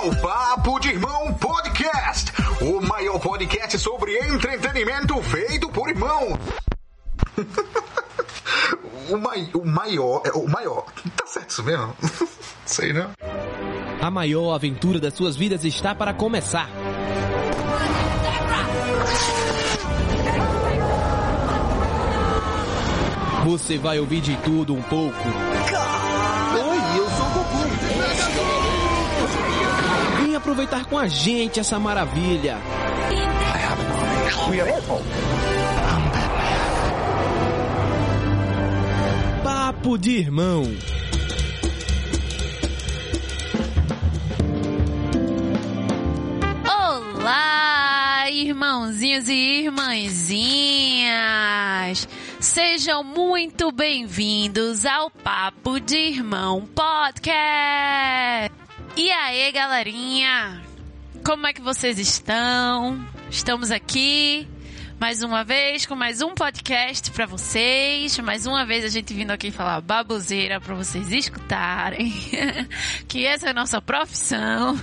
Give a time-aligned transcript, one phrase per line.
[0.00, 6.38] ao Papo de Irmão Podcast, o maior podcast sobre entretenimento feito por irmão.
[9.10, 10.86] o, mai, o maior, é o maior.
[11.14, 11.94] Tá certo isso mesmo?
[12.64, 13.10] Sei não.
[14.00, 16.70] A maior aventura das suas vidas está para começar.
[23.44, 25.28] Você vai ouvir de tudo um pouco.
[30.40, 32.56] Aproveitar com a gente essa maravilha.
[39.44, 40.62] Papo de irmão.
[46.66, 50.08] Olá, irmãozinhos e irmãzinhas!
[52.40, 58.59] Sejam muito bem-vindos ao Papo de Irmão Podcast!
[59.02, 60.60] E aí, galerinha?
[61.24, 63.02] Como é que vocês estão?
[63.30, 64.46] Estamos aqui
[65.00, 68.18] mais uma vez com mais um podcast para vocês.
[68.18, 72.12] Mais uma vez a gente vindo aqui falar baboseira para vocês escutarem.
[73.08, 74.78] que essa é a nossa profissão.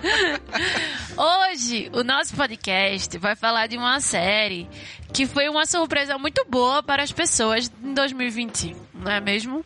[1.52, 4.66] Hoje o nosso podcast vai falar de uma série
[5.12, 9.62] que foi uma surpresa muito boa para as pessoas em 2020, não é mesmo?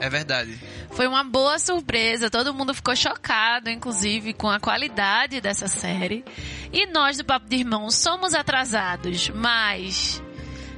[0.00, 0.58] É verdade.
[0.90, 6.24] Foi uma boa surpresa, todo mundo ficou chocado, inclusive, com a qualidade dessa série.
[6.72, 10.22] E nós do Papo de Irmão somos atrasados, mas.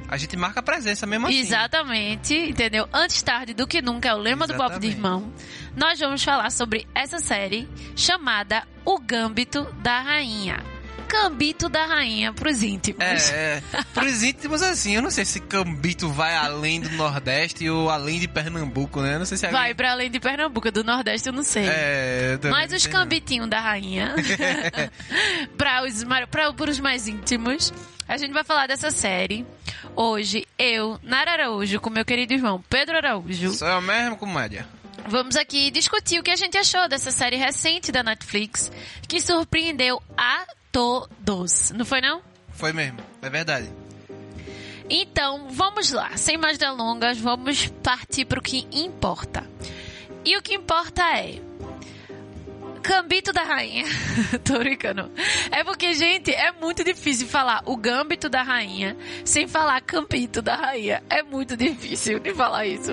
[0.08, 1.38] A gente marca a presença mesmo assim.
[1.38, 2.88] Exatamente, entendeu?
[2.92, 4.96] Antes tarde do que nunca é o lema do Papo de Exatamente.
[4.96, 5.32] Irmão.
[5.76, 10.79] Nós vamos falar sobre essa série chamada O Gâmbito da Rainha.
[11.10, 13.02] Gambito da Rainha pros íntimos.
[13.02, 13.82] É, é.
[13.92, 18.28] Pros íntimos assim, eu não sei se Cambito vai além do Nordeste ou além de
[18.28, 19.16] Pernambuco, né?
[19.16, 19.50] Eu não sei se é.
[19.50, 21.64] Vai pra além de Pernambuco, do Nordeste eu não sei.
[21.68, 24.14] É, eu Mas os cambitinhos da rainha,
[25.58, 27.72] para os, pra, mais íntimos,
[28.06, 29.44] a gente vai falar dessa série.
[29.96, 34.66] Hoje, eu, Nara Araújo, com meu querido irmão Pedro Araújo, Só é a mesma comédia.
[35.08, 38.70] vamos aqui discutir o que a gente achou dessa série recente da Netflix,
[39.08, 41.70] que surpreendeu a todos.
[41.70, 42.22] Não foi não?
[42.52, 43.70] Foi mesmo, é verdade.
[44.88, 46.16] Então, vamos lá.
[46.16, 49.48] Sem mais delongas, vamos partir para o que importa.
[50.24, 51.40] E o que importa é.
[52.82, 53.84] Gambito da Rainha.
[54.42, 55.10] Tô brincando.
[55.50, 60.56] É porque, gente, é muito difícil falar o Gambito da Rainha sem falar Campito da
[60.56, 61.02] Rainha.
[61.08, 62.92] É muito difícil de falar isso.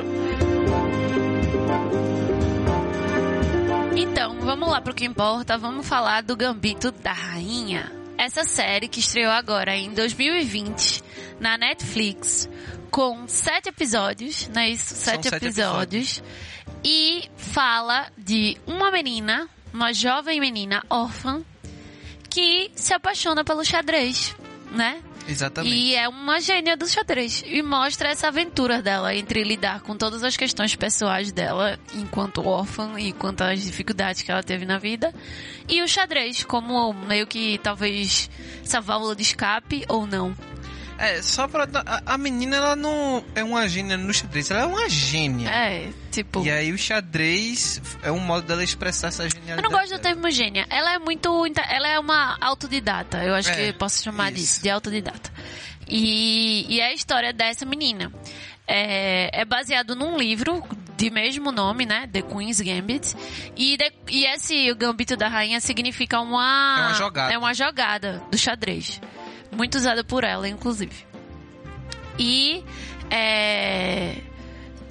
[4.47, 5.57] Vamos lá pro que importa.
[5.57, 7.91] Vamos falar do Gambito da Rainha.
[8.17, 11.03] Essa série que estreou agora em 2020
[11.37, 12.49] na Netflix
[12.89, 14.95] com sete episódios, não é isso?
[14.95, 16.23] Sete, sete episódios.
[16.81, 21.43] E fala de uma menina, uma jovem menina órfã,
[22.29, 24.33] que se apaixona pelo xadrez,
[24.71, 25.01] né?
[25.27, 25.75] Exatamente.
[25.75, 27.43] E é uma gênia do xadrez.
[27.45, 32.99] E mostra essa aventura dela entre lidar com todas as questões pessoais dela, enquanto órfã,
[32.99, 35.13] e quanto às dificuldades que ela teve na vida.
[35.67, 38.29] E o xadrez, como meio que talvez
[38.63, 40.35] essa válvula de escape ou não.
[40.97, 41.67] É, só pra.
[41.85, 45.49] A, a menina, ela não é uma gênia no xadrez, ela é uma gênia.
[45.49, 46.43] É, tipo.
[46.43, 49.61] E aí o xadrez é um modo dela expressar essa Eu genialidade.
[49.61, 50.65] não gosto do termo gênia.
[50.69, 51.29] Ela é muito.
[51.69, 53.23] Ela é uma autodidata.
[53.23, 54.41] Eu acho É, que posso chamar isso.
[54.41, 55.31] disso, de autodidata.
[55.87, 58.11] E, e é a história dessa menina.
[58.69, 60.61] É, é baseado num livro
[60.97, 62.09] de mesmo nome, né?
[62.11, 63.15] The Queen's Gambit.
[63.55, 66.75] E, de- e esse o Gambito da Rainha significa uma.
[66.79, 67.33] É uma jogada.
[67.33, 68.99] É uma jogada do xadrez.
[69.57, 70.95] Muito usada por ela, inclusive.
[72.19, 72.63] E.
[73.09, 74.15] É.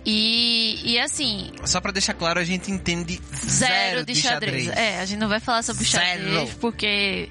[0.09, 4.69] E, e assim, Só pra deixar claro, a gente entende zero, de, xadrez.
[4.69, 6.59] É, a gente não vai falar sobre xadrez Zero.
[6.60, 7.28] porque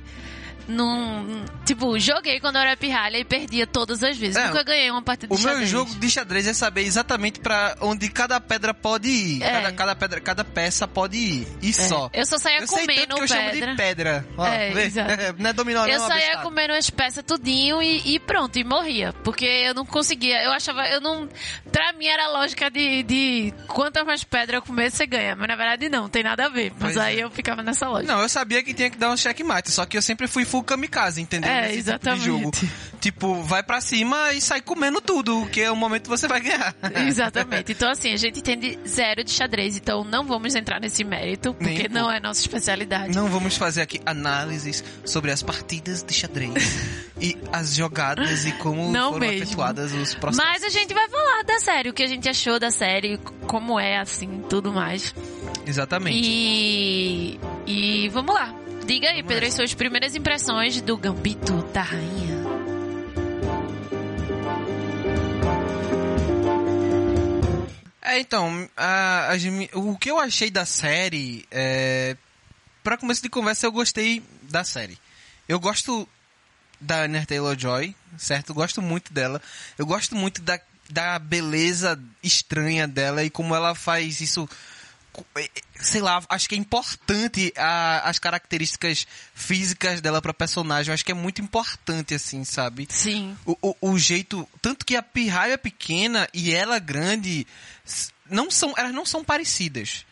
[0.68, 4.36] não, tipo, joguei quando eu era pirralha e perdia todas as vezes.
[4.36, 5.70] É, Nunca ganhei uma partida O de meu xadrez.
[5.70, 9.44] jogo de xadrez é saber exatamente pra onde cada pedra pode ir.
[9.44, 9.52] É.
[9.52, 11.48] Cada, cada, pedra, cada peça pode ir.
[11.62, 11.74] E É.
[11.74, 12.09] só.
[12.14, 13.72] Eu só saía Eu sei comendo tanto que eu chamo pedra.
[13.72, 14.26] de pedra.
[14.38, 14.91] Ó, É, vê?
[15.40, 16.44] Não é dominó, Eu não, só ia abestado.
[16.44, 19.14] comendo as peças tudinho e, e pronto, e morria.
[19.23, 21.28] Porque eu não conseguia, eu achava, eu não.
[21.72, 25.35] Pra mim era a lógica de, de quantas mais pedras eu comer, você ganha.
[25.35, 26.72] Mas na verdade não, tem nada a ver.
[26.79, 27.23] Mas Pois aí é.
[27.23, 28.14] eu ficava nessa lógica.
[28.14, 30.64] Não, eu sabia que tinha que dar um checkmate, só que eu sempre fui full
[30.64, 31.50] kamikaze, entendeu?
[31.55, 32.23] É, Nesse exatamente.
[32.23, 32.52] Tipo jogo.
[32.99, 36.40] Tipo, vai pra cima e sai comendo tudo, que é o momento que você vai
[36.41, 36.75] ganhar.
[37.07, 37.72] Exatamente.
[37.72, 41.84] Então, assim, a gente entende zero de xadrez, então não vamos entrar nesse mérito, porque
[41.84, 43.16] Nem não é nossa especialidade.
[43.16, 46.53] Não vamos fazer aqui análises sobre as partidas de xadrez
[47.22, 49.43] e as jogadas e como Não foram mesmo.
[49.43, 50.43] efetuadas os processos.
[50.52, 53.79] Mas a gente vai falar da série, o que a gente achou da série, como
[53.79, 55.13] é, assim, tudo mais.
[55.67, 56.17] Exatamente.
[56.23, 57.40] E.
[57.67, 58.53] E vamos lá.
[58.87, 62.35] Diga aí, Pedro, as suas primeiras impressões do Gambito da Rainha.
[68.02, 72.16] É, então, a- mi- o que eu achei da série, é,
[72.84, 74.97] para começo de conversa, eu gostei da série.
[75.49, 76.08] Eu gosto
[76.79, 78.53] da Anna Taylor-Joy, certo?
[78.53, 79.41] Gosto muito dela.
[79.78, 80.59] Eu gosto muito da,
[80.90, 84.47] da beleza estranha dela e como ela faz isso...
[85.35, 90.90] é, é, Sei lá, acho que é importante a- as características físicas dela pra personagem.
[90.90, 92.88] Eu acho que é muito importante, assim, sabe?
[92.90, 93.38] Sim.
[93.46, 94.47] o, o, o jeito.
[94.62, 97.46] Tanto que a pirraia pequena e ela grande
[98.29, 100.06] não são, elas não são parecidas.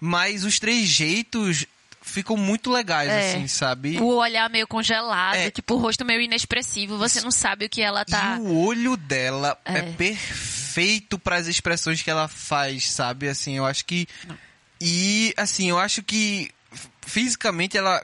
[0.00, 1.66] Mas os três jeitos
[2.02, 3.34] ficam muito legais, É.
[3.34, 3.98] assim, sabe?
[3.98, 5.50] O olhar meio congelado, É.
[5.50, 8.36] tipo, o rosto meio inexpressivo, você não sabe o que ela tá.
[8.38, 9.82] E o olho dela é, É.
[9.92, 13.28] perfeito para as expressões que ela faz, sabe?
[13.28, 14.08] Assim, eu acho que.
[14.80, 16.50] E, assim, eu acho que
[17.06, 18.02] fisicamente ela.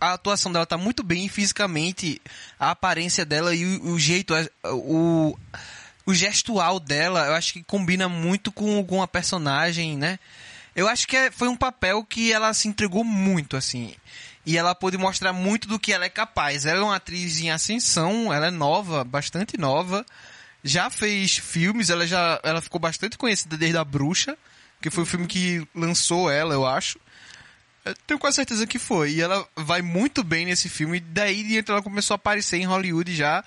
[0.00, 2.20] A atuação dela tá muito bem, fisicamente,
[2.58, 4.34] a aparência dela e o, o jeito,
[4.64, 5.38] o,
[6.04, 10.18] o gestual dela, eu acho que combina muito com, com a personagem, né?
[10.74, 13.94] Eu acho que é- foi um papel que ela se entregou muito, assim.
[14.44, 16.64] E ela pôde mostrar muito do que ela é capaz.
[16.66, 20.04] Ela é uma atriz em ascensão, ela é nova, bastante nova.
[20.64, 24.36] Já fez filmes, ela já ela ficou bastante conhecida desde A Bruxa,
[24.80, 26.98] que foi o filme que lançou ela, eu acho.
[27.84, 29.12] Eu tenho quase certeza que foi.
[29.12, 30.98] E ela vai muito bem nesse filme.
[30.98, 33.44] E daí de dentro ela começou a aparecer em Hollywood já.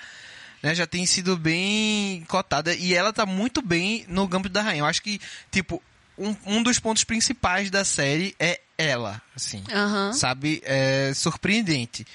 [0.61, 2.73] Né, já tem sido bem cotada.
[2.73, 4.81] E ela tá muito bem no Gambito da Rainha.
[4.81, 5.19] Eu acho que,
[5.51, 5.81] tipo,
[6.17, 9.63] um, um dos pontos principais da série é ela, assim.
[10.13, 10.61] Sabe?
[10.63, 12.05] É surpreendente.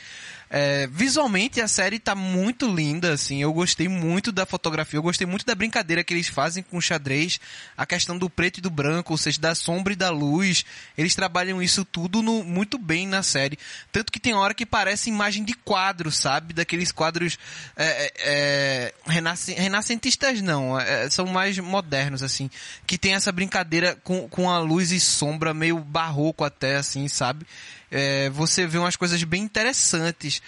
[0.50, 3.43] É, visualmente a série tá muito linda, assim.
[3.43, 6.83] Eu gostei muito da fotografia, eu gostei muito da brincadeira que eles fazem com o
[6.83, 7.39] xadrez,
[7.77, 10.65] a questão do preto e do branco, ou seja, da sombra e da luz.
[10.97, 13.59] Eles trabalham isso tudo no- muito bem na série.
[13.93, 16.55] Tanto que tem hora que parece imagem de quadro, sabe?
[16.55, 17.39] Daqueles quadros
[17.77, 22.49] é, é, é, renasce- renascentistas, não, é, são mais modernos, assim.
[22.87, 27.47] Que tem essa brincadeira com, com a luz e sombra meio barroco até, assim, sabe?
[27.90, 30.43] É, você vê umas coisas bem interessantes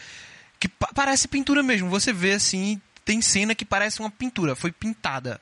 [0.59, 1.89] que pa- parece pintura mesmo.
[1.89, 5.41] Você vê assim, tem cena que parece uma pintura, foi pintada.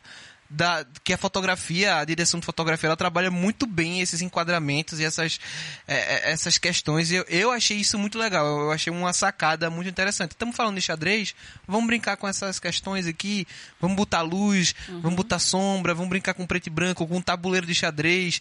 [0.50, 5.04] Da, que a fotografia, a direção de fotografia, ela trabalha muito bem esses enquadramentos e
[5.04, 5.38] essas,
[5.86, 5.96] é,
[6.30, 7.12] é, essas questões.
[7.12, 8.46] Eu, eu achei isso muito legal.
[8.46, 10.30] Eu achei uma sacada muito interessante.
[10.30, 11.34] Estamos falando de xadrez,
[11.66, 13.46] vamos brincar com essas questões aqui.
[13.78, 17.66] Vamos botar luz, vamos botar sombra, vamos brincar com preto e branco, com um tabuleiro
[17.66, 18.40] de xadrez.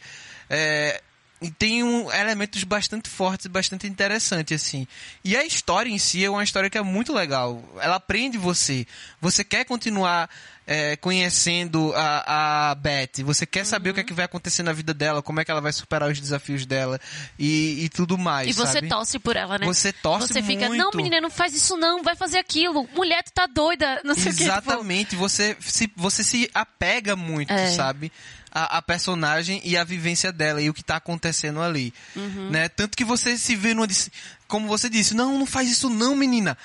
[0.50, 1.02] É,
[1.42, 4.88] e tem um, elementos bastante fortes e bastante interessantes, assim.
[5.24, 7.64] E a história em si é uma história que é muito legal.
[7.80, 8.88] Ela prende você.
[9.22, 10.30] Você quer continuar
[10.66, 13.24] é, conhecendo a, a Beth.
[13.24, 15.50] Você quer saber o que é que vai acontecer na vida dela, como é que
[15.52, 17.00] ela vai superar os desafios dela
[17.40, 18.90] e, e tudo mais, E você sabe?
[18.90, 19.66] torce por ela, né?
[19.66, 20.82] Você torce Você fica, muito.
[20.82, 22.88] não, menina, não faz isso não, vai fazer aquilo.
[22.94, 24.44] Mulher, tu tá doida, não sei o que.
[24.44, 27.68] tipo, Exatamente, você se, você se apega muito, É.
[27.72, 28.12] sabe?
[28.52, 31.94] A, a personagem e a vivência dela e o que tá acontecendo ali.
[32.16, 32.50] Uhum.
[32.50, 32.70] Né?
[32.70, 33.88] Tanto que você se vê numa.
[34.48, 36.58] Como você disse, não, não faz isso não, menina.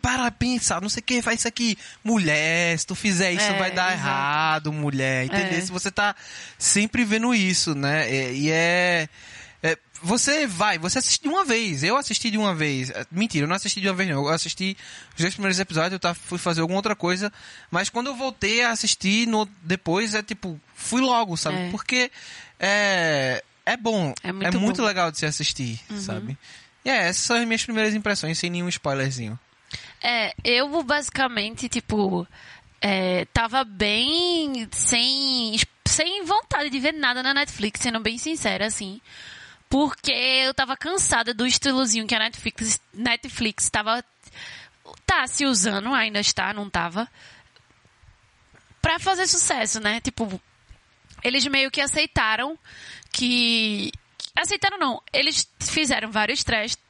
[0.00, 1.76] Para, pensa, não sei o que, faz isso aqui.
[2.04, 4.00] Mulher, se tu fizer isso É, vai dar exato.
[4.00, 5.24] errado, mulher.
[5.26, 5.58] Entendeu?
[5.58, 5.60] É.
[5.60, 6.14] Se você tá
[6.56, 8.08] sempre vendo isso, né?
[8.10, 9.08] E, e é.
[10.04, 11.82] É, Você vai, você assiste de uma vez.
[11.82, 12.90] Eu assisti de uma vez.
[12.90, 14.24] É, Mentira, eu não assisti de uma vez, não.
[14.24, 14.76] Eu assisti
[15.14, 17.32] os dois primeiros episódios, eu tava, fui fazer alguma outra coisa.
[17.70, 21.56] Mas quando eu voltei a assistir no, depois, é tipo, fui logo, sabe?
[21.56, 21.70] É.
[21.70, 22.10] Porque
[22.58, 24.14] é, é bom.
[24.22, 24.66] É muito bom.
[24.66, 24.86] Uhum.
[24.86, 26.36] legal de se assistir, sabe?
[26.84, 29.38] E é, essas são as minhas primeiras impressões, sem nenhum spoilerzinho.
[30.02, 32.26] É, eu basicamente, tipo,
[32.80, 35.56] é, tava bem sem,
[35.88, 39.00] sem vontade de ver nada na Netflix, sendo bem sincera, assim.
[39.74, 44.04] Porque eu tava cansada do estilozinho que a Netflix, Netflix tava.
[45.04, 47.10] Tá se usando, ainda está, não tava.
[48.80, 50.00] Pra fazer sucesso, né?
[50.00, 50.40] Tipo,
[51.24, 52.56] eles meio que aceitaram
[53.10, 53.90] que.
[54.36, 56.44] Aceitaram não, eles fizeram vários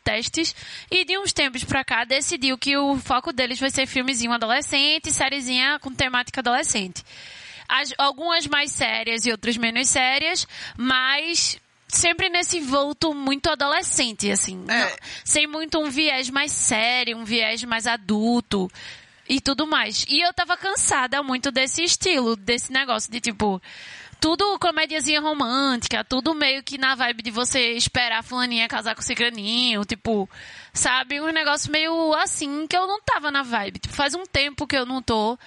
[0.04, 0.54] testes
[0.90, 5.10] e de uns tempos pra cá decidiu que o foco deles vai ser filmezinho adolescente,
[5.10, 7.02] sériezinha com temática adolescente.
[7.66, 11.58] As- algumas mais sérias e outras menos sérias, mas
[11.96, 14.64] sempre nesse volto muito adolescente, assim.
[14.68, 14.80] É.
[14.80, 18.70] Não- sem muito um viés mais sério, um viés mais adulto
[19.28, 20.04] e tudo mais.
[20.08, 23.60] E eu tava cansada muito desse estilo, desse negócio de tipo,
[24.20, 29.00] tudo comediazinha romântica, tudo meio que na vibe de você esperar a fulaninha casar com
[29.00, 30.28] o cicraninho, tipo,
[30.72, 31.20] sabe?
[31.20, 33.80] Um negócio meio assim que eu não tava na vibe.
[33.80, 35.38] Tipo, faz um tempo que eu não tô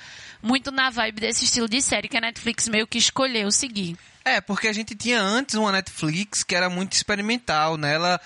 [0.41, 3.97] muito na vibe desse estilo de série que a Netflix meio que escolheu seguir.
[4.27, 7.93] É, porque a gente tinha antes uma Netflix que era muito experimental, né?
[7.93, 8.19] Ela,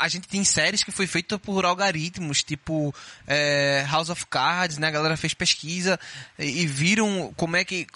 [0.00, 2.92] a gente tem séries que foi feita por algoritmos, tipo
[3.26, 4.88] é, House of Cards, né?
[4.88, 6.00] A galera fez pesquisa
[6.36, 7.86] e, e viram como é que...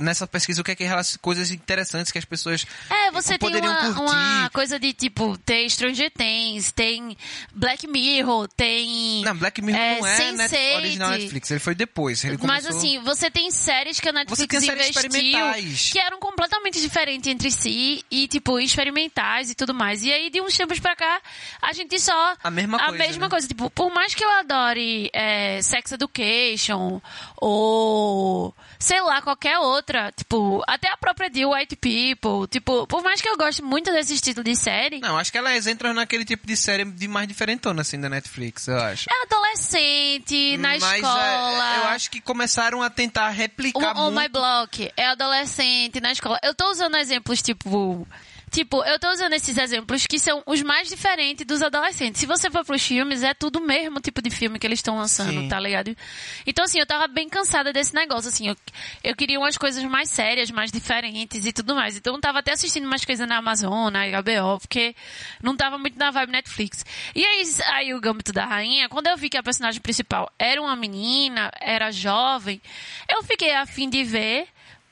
[0.00, 3.38] Nessa pesquisa, o que é que relaciona coisas interessantes que as pessoas É, você tem
[3.38, 4.12] poderiam uma, curtir.
[4.14, 7.16] uma coisa de tipo, tem Stranger Things, tem
[7.54, 9.22] Black Mirror, tem.
[9.22, 10.76] Não, Black Mirror é, não é net, Sense8.
[10.76, 12.24] original Netflix, ele foi depois.
[12.24, 15.90] Ele Mas começou- assim, você tem séries que a Netflix Você tem investiu experimentais.
[15.92, 20.02] que eram completamente diferentes entre si e, tipo, experimentais e tudo mais.
[20.02, 21.20] E aí, de uns tempos pra cá,
[21.60, 22.34] a gente só.
[22.42, 23.30] A mesma A coisa, mesma né?
[23.30, 23.46] coisa.
[23.48, 27.00] Tipo, por mais que eu adore é, Sex Education
[27.36, 28.54] ou.
[28.78, 29.89] Sei lá, qualquer outra.
[30.16, 32.46] Tipo, até a própria de White People.
[32.48, 35.00] Tipo, por mais que eu goste muito desse estilo de série.
[35.00, 38.68] Não, acho que elas entram naquele tipo de série de mais diferentona, assim, da Netflix,
[38.68, 39.08] eu acho.
[39.10, 41.76] É adolescente, na Mas é, escola.
[41.76, 44.32] eu acho que começaram a tentar replicar O, o My muito...
[44.32, 46.38] Block é adolescente na escola.
[46.42, 48.06] Eu tô usando exemplos tipo.
[48.50, 52.20] Tipo, eu tô usando esses exemplos que são os mais diferentes dos adolescentes.
[52.20, 54.96] Se você for pros filmes, é tudo o mesmo tipo de filme que eles estão
[54.96, 55.48] lançando, Sim.
[55.48, 55.96] tá ligado?
[56.44, 58.48] Então, assim, eu tava bem cansada desse negócio, assim.
[58.48, 58.56] Eu,
[59.04, 61.96] eu queria umas coisas mais sérias, mais diferentes e tudo mais.
[61.96, 64.96] Então, eu tava até assistindo umas coisas na Amazon, na HBO, porque
[65.40, 66.84] não tava muito na vibe Netflix.
[67.14, 70.60] E aí, aí o Gambito da Rainha, quando eu vi que a personagem principal era
[70.60, 72.60] uma menina, era jovem,
[73.08, 74.48] eu fiquei afim de ver,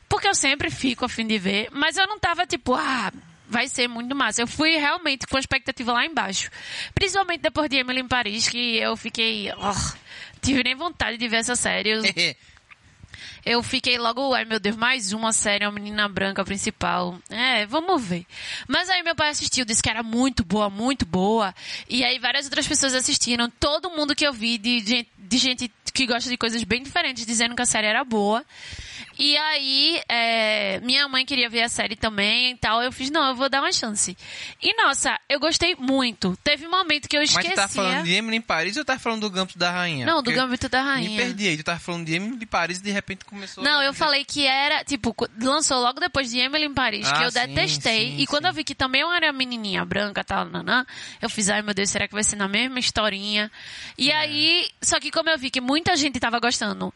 [0.08, 3.12] porque eu sempre fico afim de ver, mas eu não tava tipo, ah,
[3.48, 4.42] vai ser muito massa.
[4.42, 6.50] Eu fui realmente com a expectativa lá embaixo.
[6.94, 9.50] Principalmente depois de Emily em Paris, que eu fiquei.
[9.52, 9.96] Oh,
[10.40, 11.90] tive nem vontade de ver essa série.
[11.90, 12.02] Eu,
[13.44, 17.18] eu fiquei logo, ai meu Deus, mais uma série, uma menina branca principal.
[17.30, 18.26] É, vamos ver.
[18.66, 21.54] Mas aí meu pai assistiu, disse que era muito boa, muito boa.
[21.88, 23.50] E aí várias outras pessoas assistiram.
[23.58, 27.26] Todo mundo que eu vi de gente, de gente que gosta de coisas bem diferentes,
[27.26, 28.44] dizendo que a série era boa.
[29.18, 32.80] E aí, é, minha mãe queria ver a série também e tal.
[32.80, 34.16] Eu fiz, não, eu vou dar uma chance.
[34.62, 36.38] E nossa, eu gostei muito.
[36.44, 37.50] Teve um momento que eu Mas esquecia.
[37.50, 40.06] tu tá falando de Emily em Paris ou tá falando do Gambito da Rainha?
[40.06, 41.20] Não, do Porque Gambito da Me Rainha.
[41.20, 43.62] perdi aí, tu tava falando de Emily em Paris e de repente começou...
[43.62, 47.24] Não, eu falei que era, tipo, lançou logo depois de Emily em Paris, que Ah,
[47.24, 48.10] eu sim, detestei.
[48.12, 48.48] sim, e quando sim.
[48.48, 50.84] eu vi que também eu era menininha branca, tal, nanã,
[51.20, 53.50] eu fiz, ai meu Deus, será que vai ser na mesma historinha?
[53.96, 54.16] E É.
[54.16, 56.92] aí, só que como eu vi que muita gente tava gostando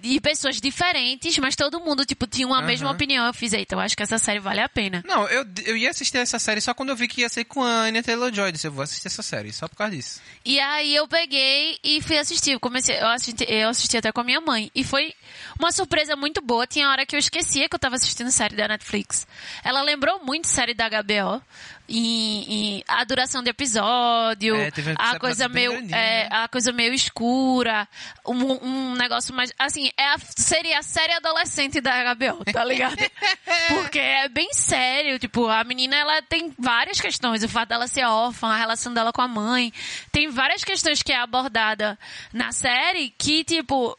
[0.00, 2.66] de pessoas diferentes, mas todo mundo, tipo, tinha uma Aham.
[2.66, 5.02] mesma opinião, eu fiz, eu acho que essa série vale a pena.
[5.06, 7.62] Não, eu, eu ia assistir essa série só quando eu vi que ia ser com
[7.62, 8.52] a Anya Taylor-Joy.
[8.52, 10.20] Disse, eu vou assistir essa série, só por causa disso.
[10.44, 12.52] E aí eu peguei e fui assistir.
[12.52, 14.70] Eu comecei, eu assisti, eu assisti até com a minha mãe.
[14.74, 15.12] E foi
[15.58, 16.66] uma surpresa muito boa.
[16.66, 19.26] Tinha hora que eu esquecia que eu tava assistindo série da Netflix.
[19.64, 21.42] Ela lembrou muito série da HBO.
[21.88, 26.28] E, e a duração do episódio, É, teve a coisa meio, grandinho, é, né?
[26.32, 27.86] a coisa meio escura,
[28.26, 32.96] um, um negócio mais, assim, é a, seria a série adolescente da HBO, tá ligado?
[33.68, 38.04] Porque é bem sério, tipo, a menina, ela tem várias questões, o fato dela ser
[38.04, 39.72] órfã, a relação dela com a mãe,
[40.10, 41.96] tem várias questões que é abordada
[42.32, 43.96] na série que, tipo,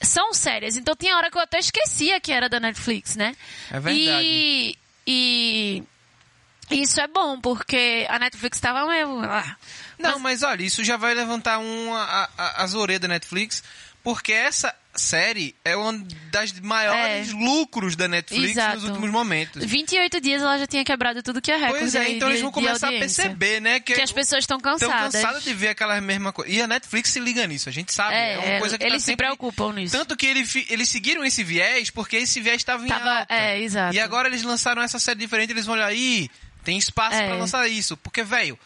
[0.00, 0.76] são sérias.
[0.76, 3.34] Então tinha hora que eu até esquecia que era da Netflix, né?
[3.70, 4.24] É verdade.
[4.24, 5.82] E, e
[6.70, 9.20] isso é bom, porque a Netflix tava meio...
[9.20, 9.56] ah.
[9.98, 13.62] Não, mas, olha, isso já vai levantar um, a, a, as orelhas da Netflix,
[14.02, 15.92] porque essa série é uma
[16.30, 17.32] das maiores É.
[17.34, 18.74] lucros da Netflix Exato.
[18.76, 19.62] nos últimos momentos.
[19.64, 22.40] 28 dias ela já tinha quebrado tudo que é recorde Pois é, então de- eles
[22.42, 23.78] vão começar a perceber, né?
[23.80, 25.12] Que as pessoas estão Estão cansadas.
[25.14, 26.50] cansadas de ver aquela mesma coisa.
[26.50, 28.14] E a Netflix se liga nisso, a gente sabe.
[28.14, 29.26] É, É, uma coisa que eles tá se sempre...
[29.26, 29.96] preocupam nisso.
[29.96, 33.34] Tanto que ele eles seguiram esse viés porque esse viés estava em Tava- alta.
[33.34, 33.94] é, exato.
[33.94, 36.30] E agora eles lançaram essa série diferente, eles vão olhar aí,
[36.66, 37.28] tem espaço É.
[37.28, 37.96] pra lançar isso.
[37.96, 38.58] Porque, velho,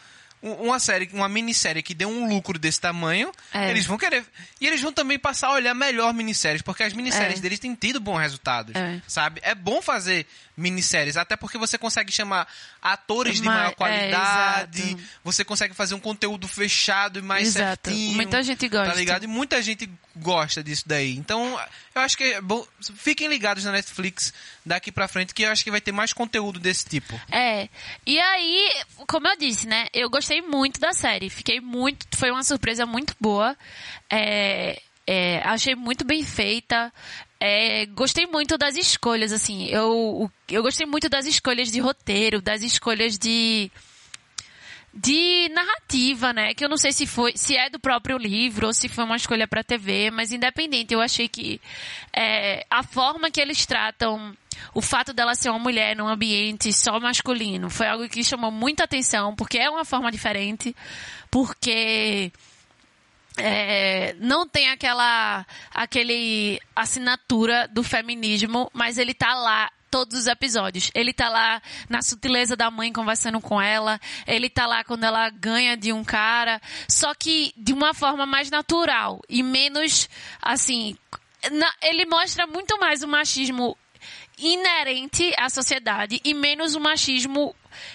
[0.43, 3.69] um- uma série, uma minissérie que deu um lucro desse tamanho, É.
[3.69, 4.25] eles vão querer.
[4.59, 7.41] E eles vão também passar a olhar melhor minisséries, porque as minisséries É.
[7.41, 8.73] deles têm tido bons resultados.
[8.75, 8.99] É.
[9.07, 9.39] Sabe?
[9.43, 10.25] É bom fazer
[10.57, 12.47] minisséries, até porque você consegue chamar
[12.81, 17.89] atores de Ma- maior é, qualidade, você consegue fazer um conteúdo fechado e mais Exato.
[17.89, 18.15] certinho.
[18.15, 18.89] Muita gente gosta.
[18.91, 19.23] Tá ligado?
[19.23, 21.15] E muita gente gosta disso daí.
[21.15, 21.59] Então,
[21.95, 22.65] eu acho que é bom.
[22.95, 24.33] Fiquem ligados na Netflix
[24.65, 27.19] daqui pra frente, que eu acho que vai ter mais conteúdo desse tipo.
[27.31, 27.69] É.
[28.05, 28.69] E aí,
[29.07, 29.87] como eu disse, né?
[29.93, 31.29] Eu gostei muito da série.
[31.29, 32.05] Fiquei muito.
[32.17, 33.57] Foi uma surpresa muito boa.
[34.09, 36.93] É, é, achei muito bem feita.
[37.39, 39.65] É, gostei muito das escolhas, assim.
[39.65, 43.71] Eu, eu gostei muito das escolhas de roteiro, das escolhas de
[44.93, 46.53] de narrativa, né?
[46.53, 49.15] Que eu não sei se foi, se é do próprio livro ou se foi uma
[49.15, 51.61] escolha para TV, mas independente, eu achei que
[52.11, 54.35] é, a forma que eles tratam
[54.73, 58.83] o fato dela ser uma mulher num ambiente só masculino foi algo que chamou muita
[58.83, 60.75] atenção, porque é uma forma diferente,
[61.29, 62.31] porque
[63.37, 70.89] é, não tem aquela aquele assinatura do feminismo, mas ele tá lá todos os episódios.
[70.95, 75.29] Ele tá lá na sutileza da mãe conversando com ela, ele tá lá quando ela
[75.29, 80.09] ganha de um cara, só que de uma forma mais natural e menos
[80.41, 80.95] assim,
[81.51, 83.77] na, ele mostra muito mais o machismo
[84.37, 87.53] inerente à sociedade e menos o machismo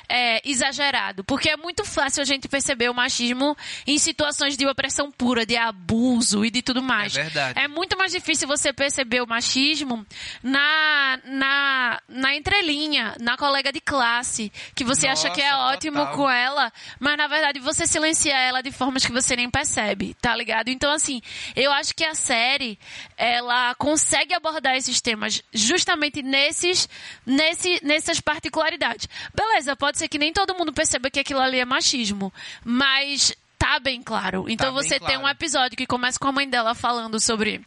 [0.08, 1.24] é, exagerado.
[1.24, 3.56] Porque é muito fácil a gente perceber o machismo
[3.86, 7.16] em situações de opressão pura, de abuso e de tudo mais.
[7.16, 7.58] É verdade.
[7.58, 10.06] É muito mais difícil você perceber o machismo
[10.42, 15.98] na, na, na entrelinha, na colega de classe, que você acha que é Nossa, ótimo
[15.98, 16.14] total.
[16.14, 20.34] com ela, mas na verdade você silencia ela de formas que você nem percebe, tá
[20.34, 20.68] ligado?
[20.68, 21.20] Então assim,
[21.54, 22.78] eu acho que a série,
[23.16, 26.88] ela consegue abordar esses temas justamente nesses,
[27.24, 29.08] nesse, nessas particularidades.
[29.34, 32.32] Beleza, pode ser que nem todo mundo perceba que aquilo ali é machismo,
[32.64, 34.46] mas tá bem claro.
[34.48, 35.24] Então bem você tem claro.
[35.24, 37.60] um episódio que começa com a mãe dela falando sobre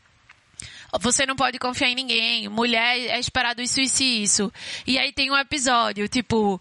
[1.00, 4.54] você não pode confiar em ninguém, mulher é esperado isso, isso e isso.
[4.88, 6.60] E aí tem um episódio, tipo,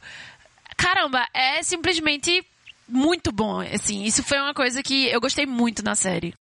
[0.76, 2.44] caramba, é simplesmente
[2.86, 6.34] muito bom, assim, isso foi uma coisa que eu gostei muito na série.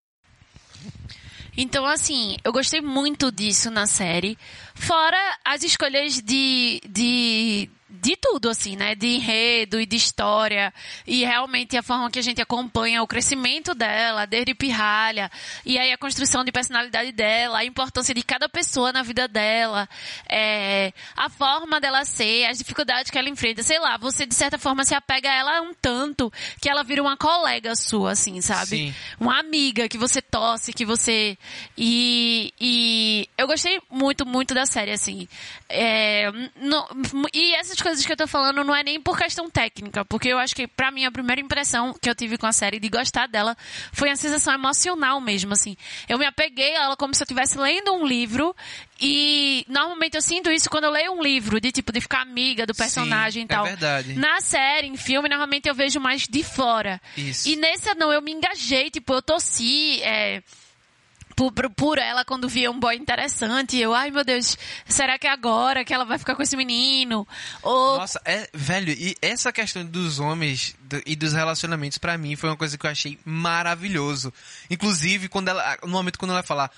[1.58, 4.38] Então, assim, eu gostei muito disso na série.
[4.76, 8.96] Fora as escolhas de, de, de tudo, assim, né?
[8.96, 10.74] De enredo e de história.
[11.06, 15.32] E realmente a forma que a gente acompanha o crescimento dela, desde pirralha.
[15.65, 19.88] E aí a construção de personalidade dela, a importância de cada pessoa na vida dela.
[20.27, 23.63] É, a forma dela ser, as dificuldades que ela enfrenta.
[23.63, 27.01] Sei lá, você de certa forma se apega a ela um tanto que ela vira
[27.01, 28.67] uma colega sua, assim, sabe?
[28.67, 28.96] Sim.
[29.20, 31.38] uma amiga que você torce, que você.
[31.77, 35.27] E, e eu gostei muito, muito da série, assim.
[35.70, 36.88] É, não-
[37.34, 40.38] e essas coisas que eu tô falando não é nem por questão técnica, porque eu
[40.38, 43.27] acho que, pra mim, a primeira impressão que eu tive com a série de gostar
[43.27, 43.55] dela
[43.91, 45.75] foi a sensação emocional mesmo, assim.
[46.07, 48.55] Eu me apeguei a ela como se eu estivesse lendo um livro.
[49.00, 52.65] E normalmente eu sinto isso quando eu leio um livro, de tipo, de ficar amiga
[52.65, 53.65] do personagem Sim, e tal.
[53.65, 54.13] é verdade.
[54.15, 57.00] Na série, em filme, normalmente eu vejo mais de fora.
[57.15, 57.48] Isso.
[57.48, 60.41] E nessa não, eu me engajei, tipo, eu torci, é,
[61.38, 63.78] por, por- por ela quando via um boy interessante.
[63.78, 67.26] Eu, ai meu Deus, será que é agora que ela vai ficar com esse menino?
[67.62, 72.36] Ou, Nossa, é, velho, e essa questão dos homens do- e dos relacionamentos, pra mim,
[72.36, 74.34] foi uma coisa que eu achei maravilhoso.
[74.69, 76.71] Inclusive, quando ela, no momento quando ela falar,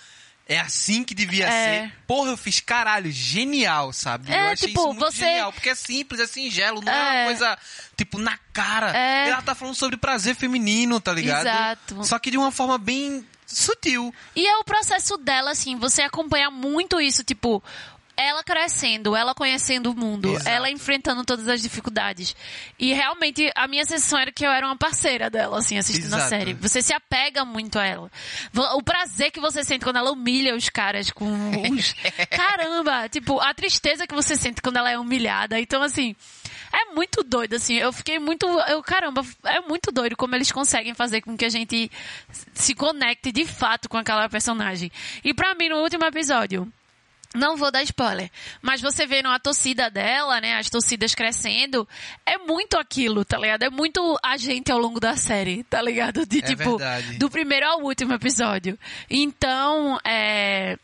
[0.47, 1.81] é assim que devia É.
[1.83, 1.93] ser.
[2.07, 4.31] Porra, eu fiz caralho, genial, sabe?
[4.31, 6.97] É, eu achei tipo, isso muito você- genial, porque é simples, é singelo, não é,
[6.97, 7.19] É.
[7.21, 7.57] uma coisa,
[7.95, 8.91] tipo, na cara.
[8.97, 9.29] É.
[9.29, 11.41] Ela tá falando sobre prazer feminino, tá ligado?
[11.47, 12.03] Exato.
[12.03, 13.23] Só que de uma forma bem
[13.55, 14.13] sutil.
[14.35, 17.63] E é o processo dela, assim, você acompanha muito isso, tipo,
[18.15, 20.49] ela crescendo, ela conhecendo o mundo, Exato.
[20.49, 22.35] ela enfrentando todas as dificuldades.
[22.77, 26.17] E realmente a minha sensação era que eu era uma parceira dela, assim, assistindo a
[26.17, 26.29] Exato.
[26.29, 26.53] série.
[26.55, 28.11] Você se apega muito a ela.
[28.75, 31.25] O prazer que você sente quando ela humilha os caras com
[31.71, 31.95] os.
[32.29, 33.07] Caramba!
[33.07, 35.57] Tipo, a tristeza que você sente quando ela é humilhada.
[35.57, 36.13] Então, assim.
[36.71, 37.75] É muito doido, assim.
[37.75, 38.45] Eu fiquei muito.
[38.67, 41.91] Eu, caramba, é muito doido como eles conseguem fazer com que a gente
[42.53, 44.91] se conecte de fato com aquela personagem.
[45.23, 46.71] E pra mim, no último episódio.
[47.35, 51.87] Não vou dar spoiler, mas você vendo a torcida dela, né, as torcidas crescendo,
[52.25, 53.61] é muito aquilo, tá ligado?
[53.61, 56.25] É muito a gente ao longo da série, tá ligado?
[56.25, 57.19] De É tipo, verdade.
[57.19, 58.79] do primeiro ao último episódio.
[59.07, 60.75] Então, é,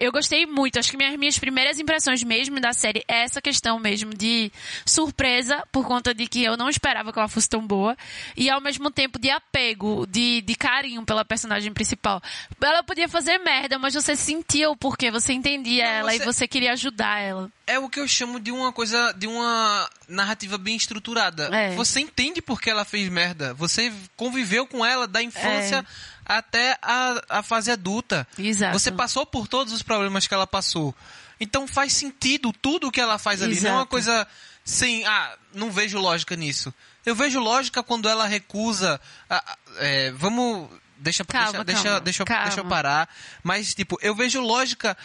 [0.00, 0.78] eu gostei muito.
[0.78, 4.50] Acho que minhas, minhas primeiras impressões mesmo da série é essa questão mesmo de
[4.84, 7.96] surpresa, por conta de que eu não esperava que ela fosse tão boa,
[8.36, 12.20] e ao mesmo tempo de apego, de, de carinho pela personagem principal.
[12.60, 16.24] Ela podia fazer merda, mas você sentia o porquê, você entendia Não, ela você- e
[16.24, 17.50] você queria ajudar ela.
[17.72, 21.48] É o que eu chamo de uma coisa, de uma narrativa bem estruturada.
[21.54, 21.74] É.
[21.74, 23.54] Você entende por que ela fez merda.
[23.54, 25.84] Você conviveu com ela da infância É.
[26.24, 28.26] até a, a fase adulta.
[28.38, 28.78] Exato.
[28.78, 30.94] Você passou por todos os problemas que ela passou.
[31.38, 33.60] Então faz sentido tudo o que ela faz ali.
[33.60, 33.90] Não é uma Exato.
[33.90, 34.26] coisa
[34.64, 36.72] sem, ah, não vejo lógica nisso.
[37.06, 39.00] Eu vejo lógica quando ela recusa.
[39.28, 40.68] a- a- é, vamos.
[41.02, 42.44] Deixa, Calma, deixa, deixa, calma, deixa, eu- calma.
[42.44, 43.08] deixa eu parar.
[43.42, 44.96] Mas, tipo, eu vejo lógica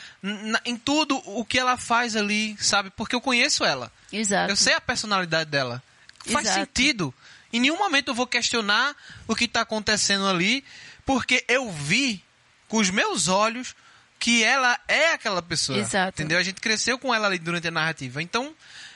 [0.66, 2.90] em tudo o que ela faz ali, sabe?
[2.92, 3.92] Porque eu conheço ela.
[4.12, 4.52] Exato.
[4.52, 5.82] Eu sei a personalidade dela.
[6.26, 6.60] Faz Exato.
[6.60, 7.14] sentido.
[7.54, 8.96] Em nenhum momento eu vou questionar
[9.28, 10.66] o que tá acontecendo ali,
[11.06, 12.22] porque eu vi
[12.68, 13.74] com os meus olhos
[14.20, 15.78] que ela é aquela pessoa.
[15.78, 16.10] Exato.
[16.22, 16.38] Entendeu?
[16.40, 18.22] A gente cresceu com ela ali durante a narrativa.
[18.22, 18.54] Então,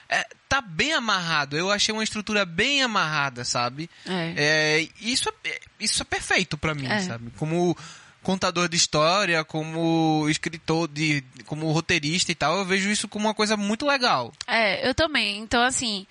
[0.10, 1.56] é, tá bem amarrado.
[1.56, 3.90] Eu achei uma estrutura bem amarrada, sabe?
[4.08, 4.34] É.
[4.82, 7.00] É, isso, é, isso é perfeito pra mim, É.
[7.02, 7.32] sabe?
[7.38, 7.78] Como,
[8.24, 13.34] contador de história, como escritor, de, como roteirista e tal, eu vejo isso como uma
[13.34, 14.34] coisa muito legal.
[14.48, 15.38] É, eu também.
[15.38, 16.08] Então, assim,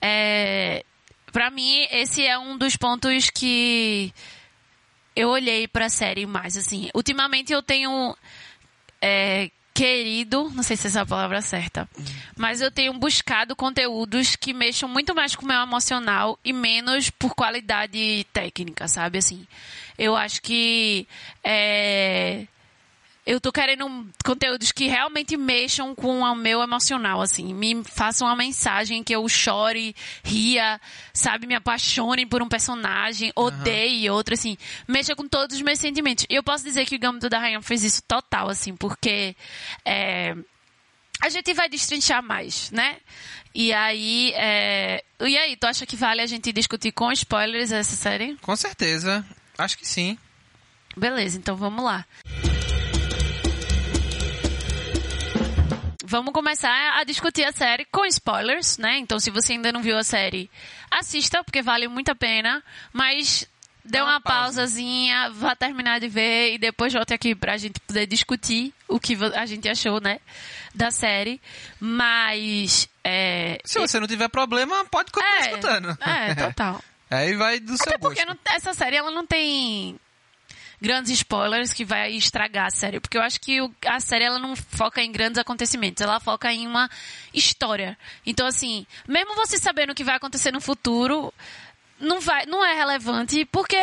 [0.00, 0.84] é,
[1.30, 4.12] para mim, esse é um dos pontos que
[5.14, 6.88] eu olhei pra série mais, assim.
[6.94, 8.16] Ultimamente eu tenho
[9.00, 11.88] é, querido, não sei se essa é a palavra certa,
[12.36, 17.10] mas eu tenho buscado conteúdos que mexam muito mais com o meu emocional e menos
[17.10, 19.18] por qualidade técnica, sabe?
[19.18, 19.46] Assim,
[19.98, 21.06] eu acho que
[21.42, 22.46] é,
[23.24, 23.86] eu tô querendo
[24.24, 27.54] conteúdos que realmente mexam com o meu emocional, assim.
[27.54, 30.80] Me façam uma mensagem que eu chore, ria,
[31.12, 31.46] sabe?
[31.46, 34.56] Me apaixone por um personagem, odeie outro, assim.
[34.88, 36.26] Mexa com todos os meus sentimentos.
[36.28, 39.36] E eu posso dizer que o Gambito da Rainha fez isso total, assim, porque...
[39.84, 40.34] É,
[41.20, 42.96] a gente vai destrinchar mais, né?
[43.54, 45.04] E aí, é...
[45.20, 48.36] e aí, tu acha que vale a gente discutir com spoilers essa série?
[48.42, 49.24] Com certeza.
[49.56, 50.18] Acho que sim.
[50.96, 52.04] Beleza, então vamos lá.
[56.12, 58.98] Vamos começar a discutir a série com spoilers, né?
[58.98, 60.50] Então, se você ainda não viu a série,
[60.90, 62.62] assista, porque vale muito a pena.
[62.92, 63.48] Mas
[63.82, 64.60] dê uma, uma pausa.
[64.60, 69.16] pausazinha, vá terminar de ver e depois volte aqui pra gente poder discutir o que
[69.34, 70.20] a gente achou, né?
[70.74, 71.40] Da série.
[71.80, 72.90] Mas.
[73.02, 75.98] É, Se você não tiver problema, pode continuar é, escutando.
[75.98, 76.84] é, total.
[77.10, 78.00] Aí vai do seu Até gosto.
[78.16, 79.98] porque não- essa série ela não tem
[80.82, 84.54] grandes spoilers que vai estragar a série, porque eu acho que a série ela não
[84.56, 86.90] foca em grandes acontecimentos, ela foca em uma
[87.32, 87.96] história.
[88.26, 91.32] Então assim, mesmo você sabendo o que vai acontecer no futuro,
[92.00, 93.76] não vai, não é relevante porque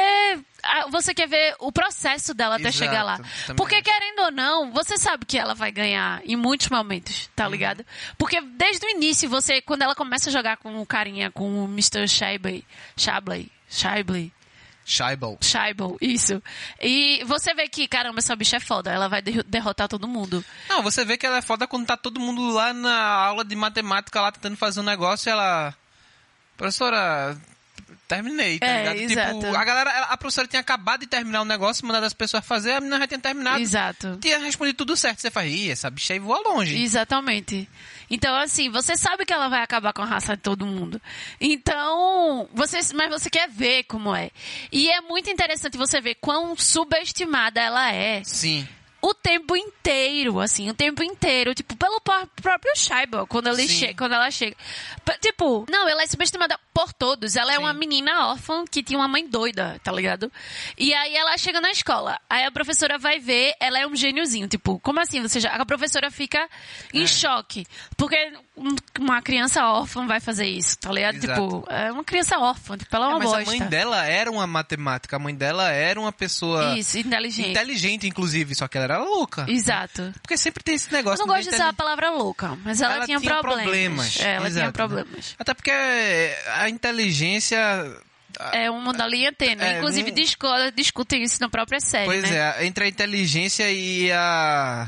[0.92, 3.18] você quer ver o processo dela até Exato, chegar lá.
[3.56, 7.52] Porque querendo ou não, você sabe que ela vai ganhar em muitos momentos, tá Uhum.
[7.52, 7.86] ligado?
[8.18, 11.66] Porque desde o início, você, quando ela começa a jogar com o carinha, com o
[11.66, 12.08] Mr.
[12.10, 12.66] Shabley,
[12.98, 14.34] Shabley, Shabley,
[14.92, 15.38] Scheibel.
[15.40, 16.42] Shaibel, isso.
[16.82, 20.44] E você vê que, caramba, essa bicha é foda, ela vai derro- derrotar todo mundo.
[20.68, 23.56] Não, você vê que ela é foda quando tá todo mundo lá na aula de
[23.56, 25.76] matemática lá tentando fazer um negócio e ela.
[26.58, 27.38] Professora,
[28.08, 29.12] terminei, tá É, ligado?
[29.12, 29.40] exato.
[29.40, 32.74] Tipo, a galera, a professora tinha acabado de terminar o negócio, mandado as pessoas fazer,
[32.74, 33.60] a menina já tinha terminado.
[33.62, 34.18] Exato.
[34.22, 35.20] Tinha respondido tudo certo.
[35.22, 36.82] Você fala, ih, essa bicha aí voa longe.
[36.82, 37.70] Exatamente.
[38.10, 41.02] Então, assim, você sabe que ela vai acabar com a raça de todo mundo.
[41.40, 44.32] Então, você, mas você quer ver como é.
[44.72, 48.24] E é muito interessante você ver quão subestimada ela é.
[48.24, 48.68] Sim.
[49.02, 53.88] O tempo inteiro, assim, o tempo inteiro, tipo, pelo pró- próprio Shaibel, quando, ele Sim.
[53.88, 54.56] che quando ela chega.
[55.22, 57.36] Tipo, não, ela é subestimada por todos.
[57.36, 57.62] Ela é Sim.
[57.62, 60.32] uma menina órfã que tinha uma mãe doida, tá ligado?
[60.78, 62.20] E aí ela chega na escola.
[62.30, 64.48] Aí a professora vai ver, ela é um gêniozinho.
[64.48, 65.22] Tipo, como assim?
[65.22, 65.50] Você já...
[65.52, 66.40] A professora fica
[66.94, 66.98] É.
[66.98, 67.66] em choque.
[67.98, 68.32] Porque
[69.00, 71.16] uma criança órfã vai fazer isso, tá ligado?
[71.16, 71.42] Exato.
[71.42, 73.42] Tipo, é uma criança órfã, tipo, ela é É, uma mas bosta.
[73.42, 77.50] a mãe dela era uma matemática, a mãe dela era uma pessoa Isso, inteligente.
[77.52, 79.46] inteligente, inclusive, só que ela era louca.
[79.48, 80.14] Exato.
[80.22, 82.58] Porque sempre tem esse Eu negócio não de gosto de usar a inteli- palavra louca,
[82.64, 83.64] mas ela, Ela tinha, tinha problemas.
[83.64, 84.74] problemas, É, ela tinha exato.
[84.74, 85.36] problemas.
[85.40, 85.72] Até porque
[86.56, 87.58] a inteligência.
[88.54, 89.64] É uma da linha tênue.
[89.66, 92.54] É, Inclusive, não- disco- discutem isso na própria série, Pois né?
[92.60, 94.88] é, entre a inteligência e a.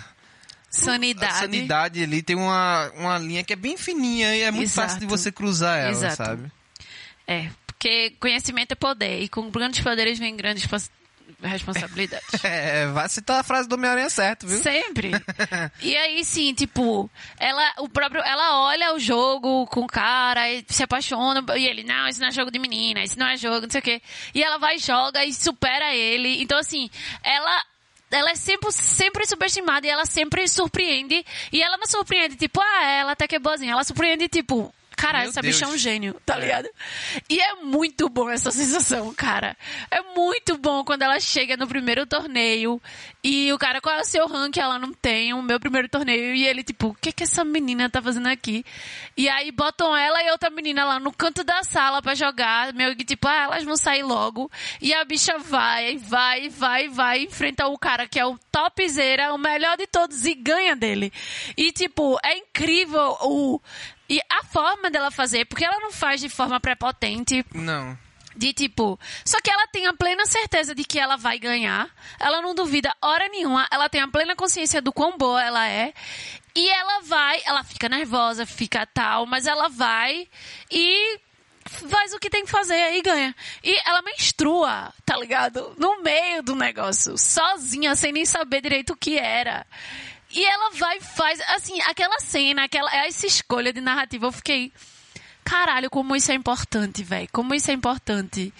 [0.72, 1.34] Sanidade.
[1.34, 4.88] A sanidade ali tem uma, uma linha que é bem fininha e é muito Exato.
[4.88, 6.16] fácil de você cruzar ela, Exato.
[6.16, 6.52] sabe?
[7.28, 9.22] É, porque conhecimento é poder.
[9.22, 10.66] E com grandes poderes vem grandes
[11.42, 12.28] responsabilidades.
[12.44, 14.62] É, vai citar a frase do Homem-Aranha certo, viu?
[14.62, 15.12] Sempre.
[15.82, 20.64] E aí, sim, tipo, ela, o próprio, ela olha o jogo com o cara e
[20.70, 21.44] se apaixona.
[21.58, 23.80] E ele, não, isso não é jogo de menina, isso não é jogo, não sei
[23.80, 24.02] o quê.
[24.34, 26.42] E ela vai, joga e supera ele.
[26.42, 26.90] Então, assim,
[27.24, 27.62] ela.
[28.18, 31.26] Ela é sempre, sempre subestimada e ela sempre surpreende.
[31.52, 33.74] E ela não surpreende, tipo, ah, ela até que é boazinha.
[33.74, 36.40] Ela surpreende, tipo, caralho, essa bicha é um gênio, tá É.
[36.40, 36.70] ligado?
[37.30, 39.58] E é muito bom essa sensação, cara.
[39.90, 42.82] É muito bom quando ela chega no primeiro torneio
[43.24, 44.58] e o cara, qual é o seu rank?
[44.58, 46.34] Ela não tem o meu primeiro torneio.
[46.36, 48.66] E ele, tipo, o que que essa menina tá fazendo aqui?
[49.18, 52.74] E aí botam ela e outra menina lá no canto da sala pra jogar.
[52.74, 54.50] Meio que tipo, ah, elas vão sair logo.
[54.82, 59.38] E a bicha vai, vai, vai, vai, enfrenta o cara que é o topzera, o
[59.38, 61.12] melhor de todos e ganha dele.
[61.58, 63.62] E tipo, é incrível o...
[64.12, 67.98] E a forma dela fazer, porque ela não faz de forma prepotente, Não.
[68.36, 69.00] de tipo.
[69.24, 71.90] Só que ela tem a plena certeza de que ela vai ganhar.
[72.20, 73.66] Ela não duvida hora nenhuma.
[73.72, 75.94] Ela tem a plena consciência do quão boa ela é.
[76.54, 80.28] E ela vai, ela fica nervosa, fica tal, mas ela vai
[80.70, 81.18] e
[81.90, 83.34] faz o que tem que fazer e ganha.
[83.64, 85.74] E ela menstrua, tá ligado?
[85.78, 89.66] No meio do negócio, sozinha, sem nem saber direito o que era.
[90.34, 94.72] E ela vai e faz, assim, aquela cena, aquela, essa escolha de narrativa, eu fiquei
[95.44, 97.28] Caralho, como isso é importante, velho.
[97.32, 98.54] Como isso é importante.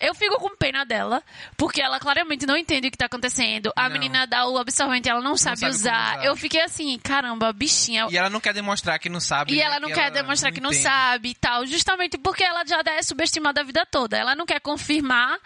[0.00, 1.22] Eu fico com pena dela,
[1.56, 3.72] porque ela claramente não entende o que tá acontecendo.
[3.74, 3.94] A Não.
[3.94, 6.18] menina dá o absorvente, ela não, sabe, sabe como usar.
[6.18, 6.24] usar.
[6.24, 8.06] Eu fiquei assim, caramba, bichinha.
[8.10, 9.54] E ela não quer demonstrar que não sabe.
[9.54, 9.62] E né?
[9.62, 10.84] ela não quer demonstrar que não entende.
[10.84, 14.16] sabe e tal, justamente porque ela já é subestimada a vida toda.
[14.16, 15.38] Ela não quer confirmar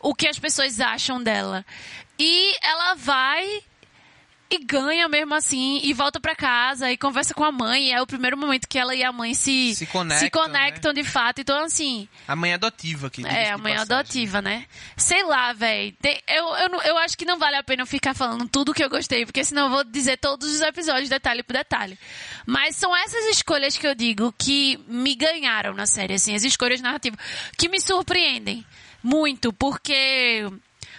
[0.00, 1.64] o que as pessoas acham dela.
[2.18, 3.62] E ela vai
[4.50, 7.92] e ganha mesmo assim e volta pra casa e conversa com a mãe.
[7.92, 11.40] É o primeiro momento que ela e a mãe se Se conectam, conectam de fato.
[11.40, 13.26] Então assim, A mãe adotiva aqui.
[13.26, 14.66] é, a mãe adotiva, né?
[14.96, 15.94] Sei lá, velho.
[16.26, 18.88] Eu, eu, eu acho que não vale a pena eu ficar falando tudo que eu
[18.88, 21.98] gostei, porque senão eu vou dizer todos os episódios, detalhe por detalhe.
[22.46, 26.80] Mas são essas escolhas que eu digo que me ganharam na série, assim, as escolhas
[26.80, 27.18] narrativas,
[27.56, 28.64] que me surpreendem
[29.02, 30.46] muito, porque.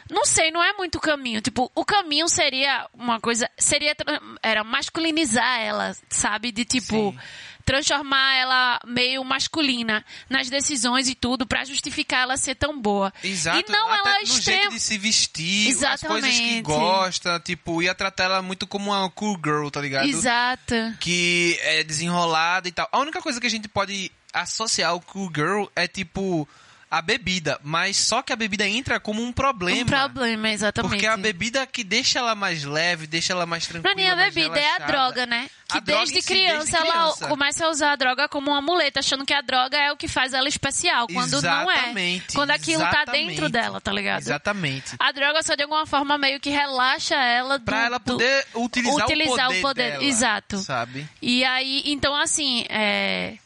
[0.10, 1.41] Não sei, não é muito caminho.
[1.41, 3.50] Tipo, o caminho seria uma coisa.
[3.58, 3.95] Seria.
[4.41, 6.52] Era masculinizar ela, sabe?
[6.52, 7.12] De tipo.
[7.12, 7.19] Sim.
[7.65, 13.13] Transformar ela meio masculina nas decisões e tudo pra justificar ela ser tão boa.
[13.24, 13.60] Exato.
[13.60, 14.69] E não até ela no jeito extrema.
[14.72, 16.62] de se vestir, as coisas que Exatamente.
[16.63, 20.08] gosta, tipo, ia tratar ela muito como uma cool girl, tá ligado?
[20.08, 20.74] Exato.
[21.00, 22.89] Que é desenrolada e tal.
[22.91, 26.48] A única coisa que a gente pode associar ao cool girl é tipo
[26.91, 29.82] a bebida, mas só que a bebida entra como um problema.
[29.82, 30.89] Um problema, exatamente.
[30.91, 33.91] Porque é a bebida que deixa ela mais leve, deixa ela mais Não tranquila.
[33.91, 34.91] é nem a bebida, é a relaxada.
[34.91, 35.49] droga, né?
[35.69, 37.28] Que A droga desde, em si, criança desde ela criança.
[37.28, 40.08] começa a usar a droga como um amuleto, achando que a droga é o que
[40.08, 41.73] faz ela especial, quando não é.
[41.75, 43.28] Exatamente, Quando aquilo tá exatamente.
[43.30, 44.21] dentro dela, tá ligado?
[44.21, 44.95] Exatamente.
[44.99, 49.06] A droga só de alguma forma meio que relaxa ela do, Pra ela poder utilizar,
[49.06, 50.58] utilizar o o poder, poder, dela, exato.
[50.58, 51.08] Sabe?
[51.21, 53.38] E aí, então assim, é.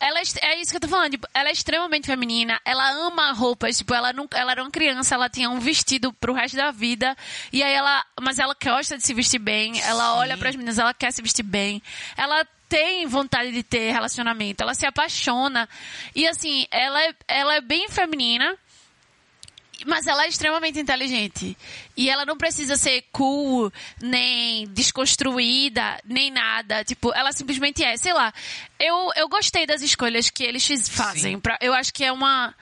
[0.00, 3.32] Ela é, é isso que eu tô falando, tipo, ela é extremamente feminina, ela ama
[3.32, 6.70] roupas, tipo, ela nunca, ela era uma criança, ela tinha um vestido pro resto da
[6.70, 7.14] vida,
[7.52, 10.18] e aí ela, mas ela gosta de se vestir bem, ela Sim.
[10.18, 11.82] olha pras meninas, ela quer se vestir bem,
[12.16, 15.68] ela tem vontade de ter relacionamento, ela se apaixona,
[16.14, 18.56] e assim, ela é, ela é bem feminina,
[19.86, 21.56] mas ela é extremamente inteligente.
[21.96, 26.84] E ela não precisa ser cool, nem desconstruída, nem nada.
[26.84, 27.96] Tipo, ela simplesmente é.
[27.96, 28.32] Sei lá.
[28.78, 31.38] Eu, eu gostei das escolhas que eles fazem.
[31.38, 32.54] Pra, eu acho que é uma,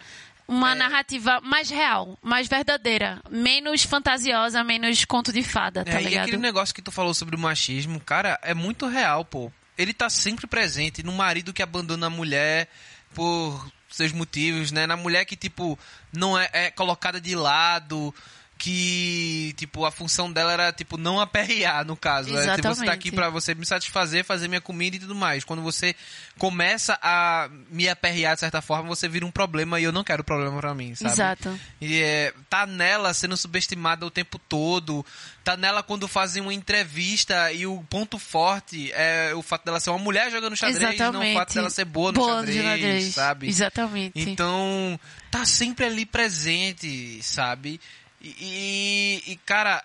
[0.47, 3.21] uma narrativa mais real, mais verdadeira.
[3.31, 6.23] Menos fantasiosa, menos conto de fada, tá É, e ligado?
[6.25, 9.53] aquele negócio que tu falou sobre o machismo, cara, é muito real, pô.
[9.77, 12.69] Ele tá sempre presente no marido que abandona a mulher
[13.15, 14.87] por seus motivos, né?
[14.87, 15.79] Na mulher que, tipo,
[16.13, 18.15] não é, é colocada de lado,
[18.59, 22.37] que, tipo, a função dela era, tipo, não aperrear, no caso.
[22.37, 23.13] É, tipo, você tá aqui Exatamente.
[23.13, 25.45] pra você me satisfazer, fazer minha comida e tudo mais.
[25.45, 25.95] Quando você
[26.37, 30.25] começa a me aperrear de certa forma, você vira um problema e eu não quero
[30.25, 31.13] problema pra mim, sabe?
[31.13, 31.61] Exato.
[31.81, 35.07] E é, tá nela sendo subestimada o tempo todo.
[35.45, 39.91] Tá nela quando fazem uma entrevista e o ponto forte é o fato dela ser
[39.91, 41.35] uma mulher jogando xadrez, não o Exatamente.
[41.39, 43.15] fato dela ser boa no Boa no xadrez, xadrez.
[43.15, 43.49] sabe?
[43.49, 44.19] Exatamente.
[44.31, 44.99] Então,
[45.31, 47.81] tá sempre ali presente, sabe?
[48.21, 49.83] E, e- cara,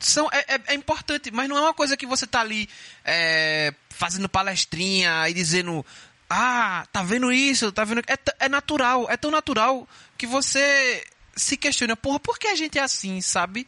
[0.00, 2.68] são, é, é- é importante, mas não é uma coisa que você tá ali
[3.04, 5.84] é, fazendo palestrinha e dizendo.
[6.28, 7.70] Ah, tá vendo isso?
[7.70, 8.00] Tá vendo?
[8.00, 11.04] É, é natural, é tão natural que você
[11.36, 13.66] se questiona, porra, por que a gente é assim, sabe?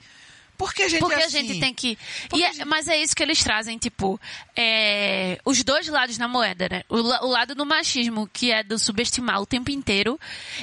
[0.57, 1.47] Por que a gente Porque é a assim?
[1.47, 1.99] gente tem que.
[2.29, 4.21] Porque é- a gente- Mas é isso que eles trazem, tipo,
[4.57, 6.83] é, os dois lados da moeda, né?
[6.89, 10.19] O, o lado do machismo, que é do subestimar o tempo inteiro,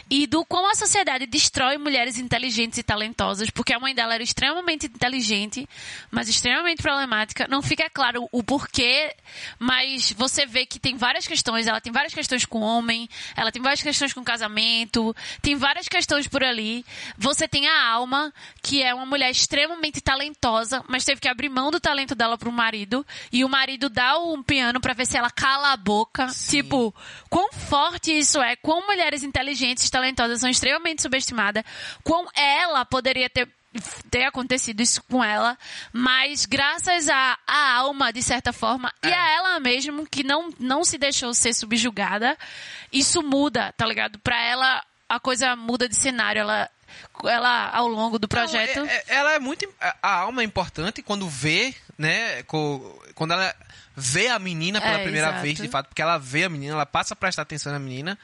[0.10, 4.23] e do como a sociedade destrói mulheres inteligentes e talentosas, porque a mãe dela era
[4.23, 5.67] extremamente inteligente,
[6.10, 7.47] mas extremamente problemática.
[7.47, 9.13] Não fica claro o porquê,
[9.60, 11.67] mas você vê que tem várias questões.
[11.67, 15.88] Ela tem várias questões com o homem, ela tem várias questões com casamento, tem várias
[15.88, 16.86] questões por ali.
[17.17, 21.71] Você tem a Alma, que é uma mulher extremamente talentosa, mas teve que abrir mão
[21.71, 25.29] do talento dela pro marido, e o marido dá um piano pra ver se ela
[25.29, 26.27] cala a boca.
[26.49, 26.93] Tipo,
[27.29, 31.63] quão forte isso é, quão mulheres inteligentes e talentosas são extremamente subestimadas,
[32.03, 33.47] quão ela poderia ter
[34.11, 35.57] ter acontecido isso com ela,
[35.91, 39.15] mas graças à à alma, de certa forma, e É.
[39.15, 42.37] a ela mesmo, que não, não se deixou ser subjugada,
[42.91, 44.19] isso muda, tá ligado?
[44.19, 46.69] Pra ela, a coisa muda de cenário, ela,
[47.25, 48.77] ela ao longo do projeto...
[48.79, 49.67] Não, é- é- ela é muito.
[49.79, 52.43] a- alma é importante quando vê, né?
[53.15, 53.56] Quando ela
[53.95, 55.41] vê a menina pela É, primeira exato.
[55.43, 58.17] vez, de fato, porque ela vê a menina, ela passa a prestar atenção na menina,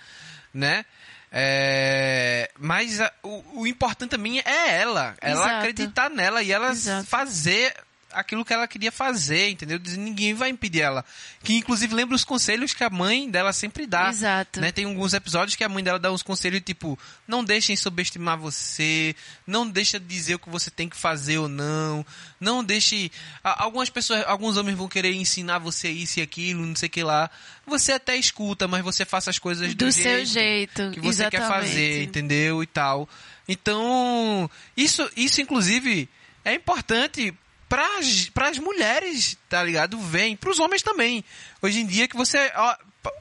[0.53, 0.84] né?
[1.32, 5.15] É, mas a- o, o importante também é ela.
[5.21, 5.55] Ela Exato.
[5.58, 7.05] acreditar nela e ela Exato.
[7.08, 7.73] fazer
[8.11, 9.79] aquilo que ela queria fazer, entendeu?
[9.97, 11.05] Ninguém vai impedir ela.
[11.43, 14.09] Que inclusive lembra os conselhos que a mãe dela sempre dá.
[14.09, 14.59] Exato.
[14.59, 14.71] Né?
[14.71, 19.15] Tem alguns episódios que a mãe dela dá uns conselhos tipo, não deixem subestimar você,
[19.45, 22.05] não deixa dizer o que você tem que fazer ou não,
[22.39, 23.11] não deixe...
[23.43, 27.03] Algumas pessoas, alguns homens vão querer ensinar você isso e aquilo, não sei o que
[27.03, 27.29] lá.
[27.65, 30.91] Você até escuta, mas você faça as coisas do, do jeito seu jeito.
[30.91, 31.31] que você exatamente.
[31.31, 32.63] quer fazer, entendeu?
[32.63, 33.07] E tal.
[33.47, 36.09] Então, isso, isso inclusive
[36.45, 37.33] é importante
[37.69, 39.97] para as mulheres, tá ligado?
[39.99, 41.23] Vem, para os homens também.
[41.62, 42.51] Hoje em dia que você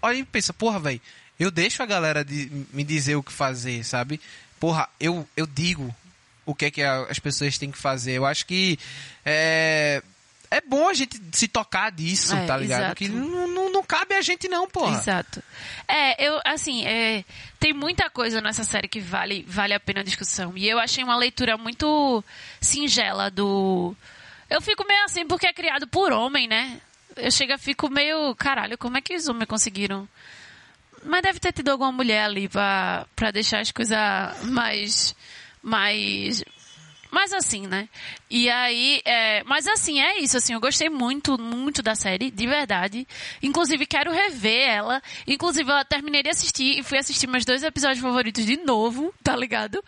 [0.03, 1.01] olha e pensa, porra, velho,
[1.39, 4.21] eu deixo a galera de, me dizer o que fazer, sabe?
[4.59, 5.95] Porra, eu, eu digo
[6.45, 8.13] o que é que as pessoas têm que fazer.
[8.13, 8.79] Eu acho que
[9.25, 10.03] é,
[10.51, 12.81] é bom a gente se tocar disso, É, tá ligado?
[12.81, 12.97] exato.
[12.97, 14.97] Que não, não, não cabe a gente não, porra.
[14.99, 15.43] Exato.
[15.87, 17.23] É, eu, assim, é,
[17.61, 20.57] tem muita coisa nessa série que vale, vale a pena a discussão.
[20.57, 22.25] E eu achei uma leitura muito
[22.61, 23.95] singela do.
[24.49, 26.81] Eu fico meio assim porque é criado por homem, né?
[27.17, 28.35] Eu chego fico meio.
[28.35, 30.09] Caralho, como é que os homens conseguiram?
[31.05, 33.99] Mas deve ter tido alguma mulher ali pra, pra deixar as coisas
[34.45, 35.15] mais.
[35.63, 36.43] mais.
[37.11, 37.89] Mas assim, né?
[38.29, 42.47] E aí, é, mas assim, é isso, assim, eu gostei muito, muito da série, de
[42.47, 43.09] verdade.
[43.43, 45.03] Inclusive, quero rever ela.
[45.27, 49.35] Inclusive, eu terminei de assistir e fui assistir meus dois episódios favoritos de novo, tá
[49.35, 49.83] ligado?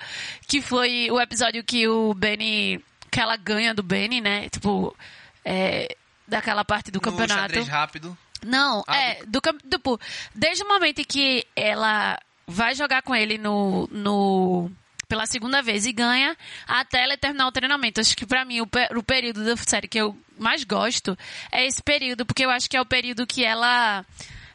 [0.48, 4.48] Que foi o episódio que o Benny, que ela ganha do Benny, né?
[4.48, 4.96] Tipo,
[5.44, 5.96] é,
[6.26, 7.40] daquela parte do No campeonato.
[7.40, 8.16] xadrez rápido.
[8.44, 10.00] Não, Ah, é, do, cam- tipo,
[10.34, 14.70] desde o momento em que ela vai jogar com ele no, no
[15.06, 18.00] pela segunda vez e ganha até ela terminar o treinamento.
[18.00, 21.18] Acho que pra mim o, o período da série que eu mais gosto
[21.52, 24.04] é esse período, porque eu acho que é o período que ela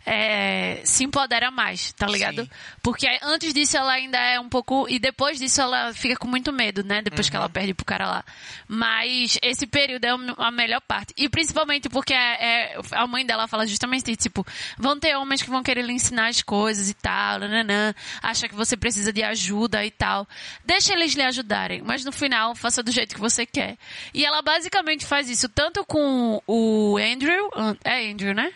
[0.06, 2.44] é, se empodera mais, tá ligado?
[2.44, 2.50] Sim.
[2.84, 4.86] Porque antes disso ela ainda é um pouco.
[4.90, 7.02] E depois disso ela fica com muito medo, né?
[7.02, 7.32] Depois Uhum.
[7.32, 8.26] que ela perde pro cara lá.
[8.68, 11.14] Mas esse período é a melhor parte.
[11.18, 14.46] E principalmente porque é, é- a mãe dela fala justamente isso, tipo,
[14.78, 18.56] vão ter homens que vão querer lhe ensinar as coisas e tal, nananã, acha que
[18.56, 20.28] você precisa de ajuda e tal.
[20.64, 23.78] Deixa eles lhe ajudarem, mas no final faça do jeito que você quer.
[24.14, 27.50] E ela basicamente faz isso tanto com o Andrew,
[27.84, 28.52] é Andrew, né?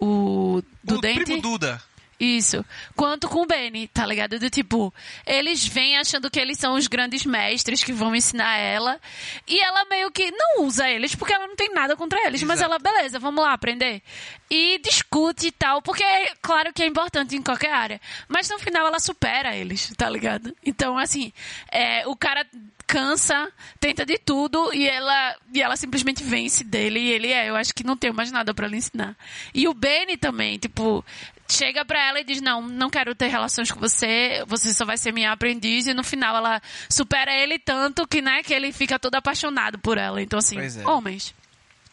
[0.00, 0.47] O
[0.88, 1.24] do o dente.
[1.24, 1.80] primo Duda.
[2.18, 2.64] Isso.
[2.96, 4.38] Quanto com o Benny, tá ligado?
[4.38, 4.92] Do tipo,
[5.24, 9.00] eles vêm achando que eles são os grandes mestres que vão ensinar ela.
[9.46, 12.42] E ela meio que não usa eles, porque ela não tem nada contra eles.
[12.42, 12.72] Mas Exato.
[12.72, 14.02] ela, beleza, vamos lá aprender.
[14.50, 18.00] E discute e tal, porque é claro que é importante em qualquer área.
[18.26, 20.56] Mas no final ela supera eles, tá ligado?
[20.64, 21.32] Então, assim,
[21.70, 22.44] é, o cara
[22.88, 27.54] cansa, tenta de tudo e ela e ela simplesmente vence dele e ele é, eu
[27.54, 29.14] acho que não tenho mais nada pra lhe ensinar.
[29.52, 31.04] E o Benny também, tipo,
[31.48, 34.96] chega pra ela e diz: "Não, não quero ter relações com você, você só vai
[34.96, 38.98] ser minha aprendiz" e no final ela supera ele tanto que, né, que ele fica
[38.98, 40.20] todo apaixonado por ela.
[40.22, 40.86] Então assim, é.
[40.86, 41.34] homens.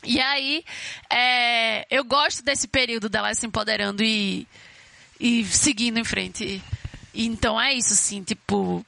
[0.04, 0.64] E aí,
[1.10, 4.48] é, eu gosto desse período dela se empoderando e,
[5.20, 6.62] e seguindo em frente.
[7.14, 8.86] E então é isso, assim, tipo.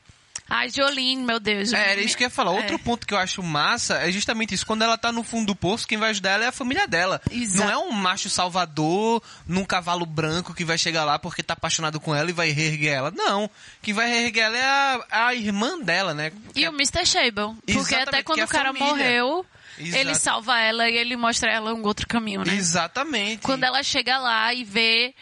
[0.49, 1.73] Ai, Jolene, meu Deus.
[1.73, 2.51] É, era isso que eu ia falar.
[2.51, 2.77] Outro É.
[2.77, 4.65] ponto que eu acho massa é justamente isso.
[4.65, 7.21] Quando ela tá no fundo do poço, quem vai ajudar ela é a família dela.
[7.29, 7.69] Exato.
[7.69, 11.99] Não é um macho salvador num cavalo branco que vai chegar lá porque tá apaixonado
[11.99, 13.11] com ela e vai reerguer ela.
[13.11, 13.49] Não.
[13.81, 16.31] Quem vai reerguer ela é a, a irmã dela, né?
[16.55, 17.05] E o Mr.
[17.05, 17.55] Shable.
[17.73, 18.87] Porque até quando é o cara família.
[18.87, 19.45] morreu,
[19.77, 19.97] Exato.
[19.97, 22.55] ele salva ela e ele mostra ela um outro caminho, né?
[22.55, 23.41] Exatamente.
[23.41, 25.13] Quando ela chega lá e vê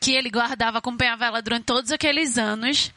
[0.00, 2.92] que ele guardava, acompanhava ela durante todos aqueles anos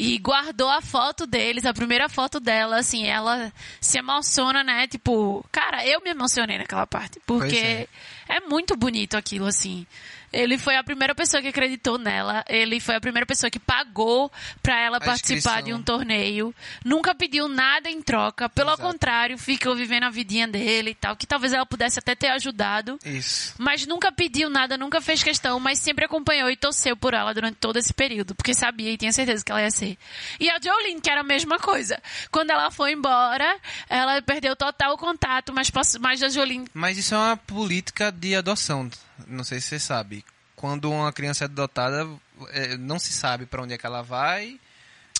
[0.00, 4.86] e guardou a foto deles, a primeira foto dela, assim, ela se emociona, né?
[4.86, 7.86] Tipo, cara, eu me emocionei naquela parte, porque
[8.26, 8.40] é.
[8.48, 9.86] muito bonito aquilo, assim.
[10.32, 14.30] Ele foi a primeira pessoa que acreditou nela, ele foi a primeira pessoa que pagou
[14.62, 15.62] pra ela A participar inscrição.
[15.62, 18.82] de um torneio, nunca pediu nada em troca, pelo Exato.
[18.82, 22.98] contrário, ficou vivendo a vidinha dele e tal, que talvez ela pudesse até ter ajudado.
[23.04, 23.54] Isso.
[23.58, 27.56] Mas nunca pediu nada, nunca fez questão, mas sempre acompanhou e torceu por ela durante
[27.56, 29.98] todo esse período, porque sabia e tinha certeza que ela ia ser.
[30.38, 32.00] E a Jolene, que era a mesma coisa.
[32.30, 36.66] Quando ela foi embora, ela perdeu total contato, mas, mas a Jolene.
[36.72, 38.88] Mas isso é uma política de adoção.
[39.26, 40.24] Não sei se você sabe.
[40.56, 42.06] Quando uma criança é adotada,
[42.50, 44.58] é, não se sabe pra onde é que ela vai.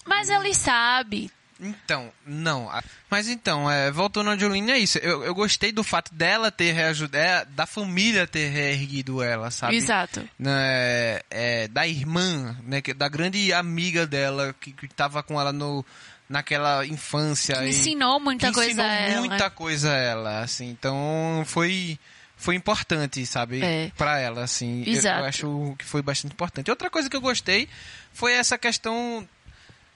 [0.05, 1.31] Mas ele sabe.
[1.63, 2.71] Então, não.
[3.11, 4.97] Mas então, é, voltando a Jolene, é isso.
[4.99, 9.77] Eu, eu gostei do fato dela ter reajudado, da família ter reerguido ela, sabe?
[9.77, 10.27] Exato.
[10.39, 15.85] Né, é, da irmã, né, da grande amiga dela, que, que tava com ela no,
[16.29, 17.57] naquela infância.
[17.57, 19.21] Que e- ensinou muita que coisa ensinou a ela.
[19.21, 20.71] muita coisa a ela, assim.
[20.71, 21.99] Então, foi
[22.41, 23.93] foi importante, sabe, É.
[23.97, 24.83] Pra ela, assim.
[24.87, 25.21] Eu- Exato.
[25.21, 26.71] Eu, acho que foi bastante importante.
[26.71, 27.69] Outra coisa que eu gostei
[28.13, 29.29] foi essa questão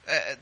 [0.07, 0.38] é,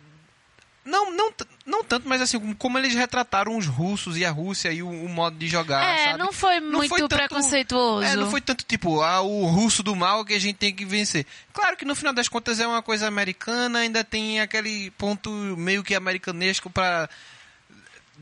[0.84, 1.32] não, não,
[1.64, 5.08] Não tanto, mas assim, como eles retrataram os russos e a Rússia e o, o
[5.08, 5.80] modo de jogar.
[5.96, 6.18] É, sabe?
[6.18, 8.04] não foi Não muito foi tanto- preconceituoso.
[8.04, 10.84] É, não foi tanto tipo, ah, o russo do mal que a gente tem que
[10.84, 11.24] vencer.
[11.52, 15.84] Claro que no final das contas é uma coisa americana, ainda tem aquele ponto meio
[15.84, 17.08] que americanesco pra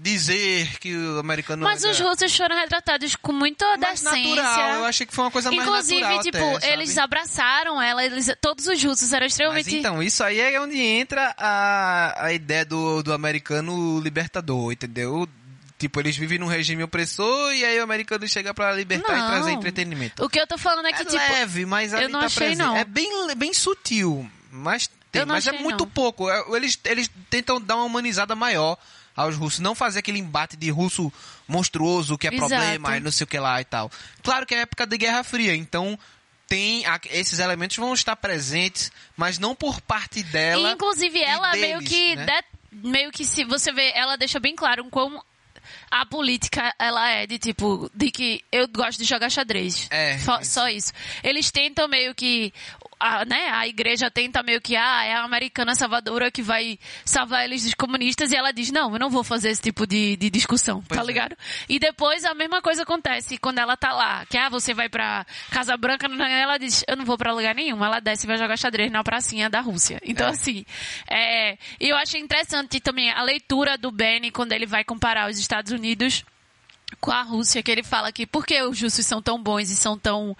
[0.03, 4.43] dizer que o americano Mas é- os russos foram retratados com muita mais decência.
[4.43, 4.75] natural.
[4.77, 6.73] Eu achei que foi uma coisa mais Inclusive, natural tipo, até, sabe?
[6.73, 9.77] eles abraçaram ela, eles, todos os russos eram Mas extremamente.
[9.77, 15.29] então, isso aí é onde entra a, a ideia do, do americano libertador, entendeu?
[15.79, 19.27] Tipo, eles vivem num regime opressor e aí o americano chega pra libertar Não.
[19.27, 20.23] e trazer entretenimento.
[20.25, 21.17] O que eu tô falando é que, é tipo.
[21.17, 22.59] leve, mas eu não tá achei, presente.
[22.67, 22.77] não.
[22.77, 25.91] É bem, bem sutil, mas tem, mas é achei, muito não.
[25.91, 26.29] pouco.
[26.31, 28.77] É, Eles, eles tentam dar uma humanizada maior
[29.17, 31.13] aos russos, não fazer aquele embate de russo
[31.49, 32.49] monstruoso que é Exato.
[32.49, 33.91] problema e não sei o que lá e tal.
[34.23, 35.99] Claro que é época de Guerra Fria, então
[36.49, 40.71] tem a- esses elementos vão estar presentes, mas não por parte dela.
[40.71, 42.17] E, inclusive, e ela meio deles, que.
[42.17, 42.27] né?
[42.73, 45.23] de- meio que se você vê, ela deixa bem claro como
[45.91, 49.87] a política ela é de tipo, de que eu gosto de jogar xadrez.
[49.91, 50.51] É, Só, isso.
[50.53, 50.93] só isso.
[51.23, 52.53] Eles tentam meio que.
[53.03, 57.47] A, né, a igreja tenta meio que, ah, é a americana salvadora que vai salvar
[57.47, 60.29] eles dos comunistas, e ela diz, não, eu não vou fazer esse tipo de, de
[60.29, 61.07] discussão, Pois tá é.
[61.07, 61.35] ligado?
[61.67, 65.25] E depois a mesma coisa acontece quando ela tá lá, que, ah, você vai pra
[65.51, 68.59] Casa Branca, ela diz, eu não vou pra lugar nenhum, ela desce e vai jogar
[68.59, 69.99] xadrez na pracinha da Rússia.
[70.05, 70.31] Então, É.
[70.31, 70.67] assim,
[71.09, 75.39] é, e eu achei interessante também a leitura do Benny quando ele vai comparar os
[75.39, 76.23] Estados Unidos
[77.01, 79.77] com a Rússia, que ele fala que por que os russos são tão bons e
[79.77, 80.37] são tão.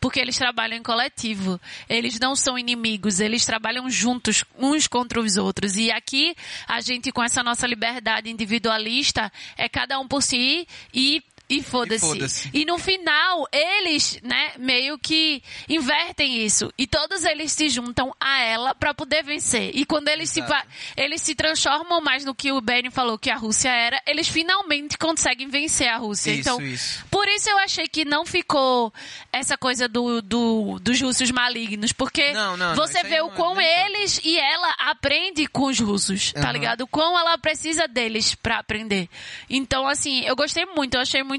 [0.00, 1.60] Porque eles trabalham em coletivo.
[1.88, 5.76] Eles não são inimigos, eles trabalham juntos, uns contra os outros.
[5.76, 6.34] E aqui,
[6.66, 11.22] a gente, com essa nossa liberdade individualista, é cada um por si e.
[11.48, 12.00] E E foda-se.
[12.06, 12.50] foda-se.
[12.52, 16.72] E no final, eles, né, meio que invertem isso.
[16.76, 19.70] E todos eles se juntam a ela pra poder vencer.
[19.74, 20.66] E quando eles se, Exato.
[20.96, 24.98] eles se transformam mais no que o Benny falou que a Rússia era, eles finalmente
[24.98, 26.30] conseguem vencer a Rússia.
[26.32, 27.04] Isso, então, isso.
[27.10, 28.92] por isso eu achei que não ficou
[29.32, 33.28] essa coisa do, do- dos russos malignos, porque Não, não, não, você aí vê não
[33.28, 36.52] o é quão eles e ela aprende com os russos, tá Aham.
[36.52, 36.80] ligado?
[36.82, 39.08] O quão ela precisa deles pra aprender.
[39.48, 41.35] Então, assim, eu gostei muito, eu achei muito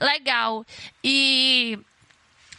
[0.00, 0.64] legal.
[1.02, 1.78] E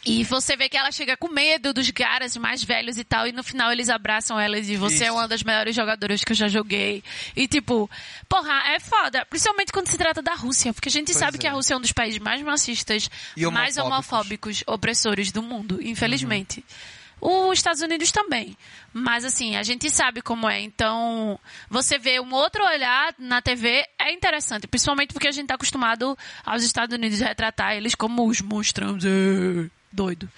[0.08, 3.32] e você vê que ela chega com medo dos caras mais velhos e tal, e
[3.32, 5.14] no final eles abraçam ela e dizem, você é Isso.
[5.16, 7.02] uma das melhores jogadoras que eu já joguei.
[7.34, 7.90] E tipo,
[8.28, 9.26] porra, é foda.
[9.26, 11.40] Principalmente quando se trata da Rússia, porque a gente Pois sabe é.
[11.40, 14.62] que a Rússia é um dos países mais racistas, E mais homofóbicos.
[14.62, 16.60] homofóbicos, opressores do mundo, infelizmente.
[16.60, 16.95] Uhum.
[17.20, 18.56] Os Estados Unidos também.
[18.92, 20.60] Mas assim, a gente sabe como é.
[20.60, 21.38] Então,
[21.68, 24.66] você vê um outro olhar na TV é interessante.
[24.66, 29.04] Principalmente porque a gente tá acostumado aos Estados Unidos retratar eles como os monstrões.
[29.04, 30.30] é, Doido.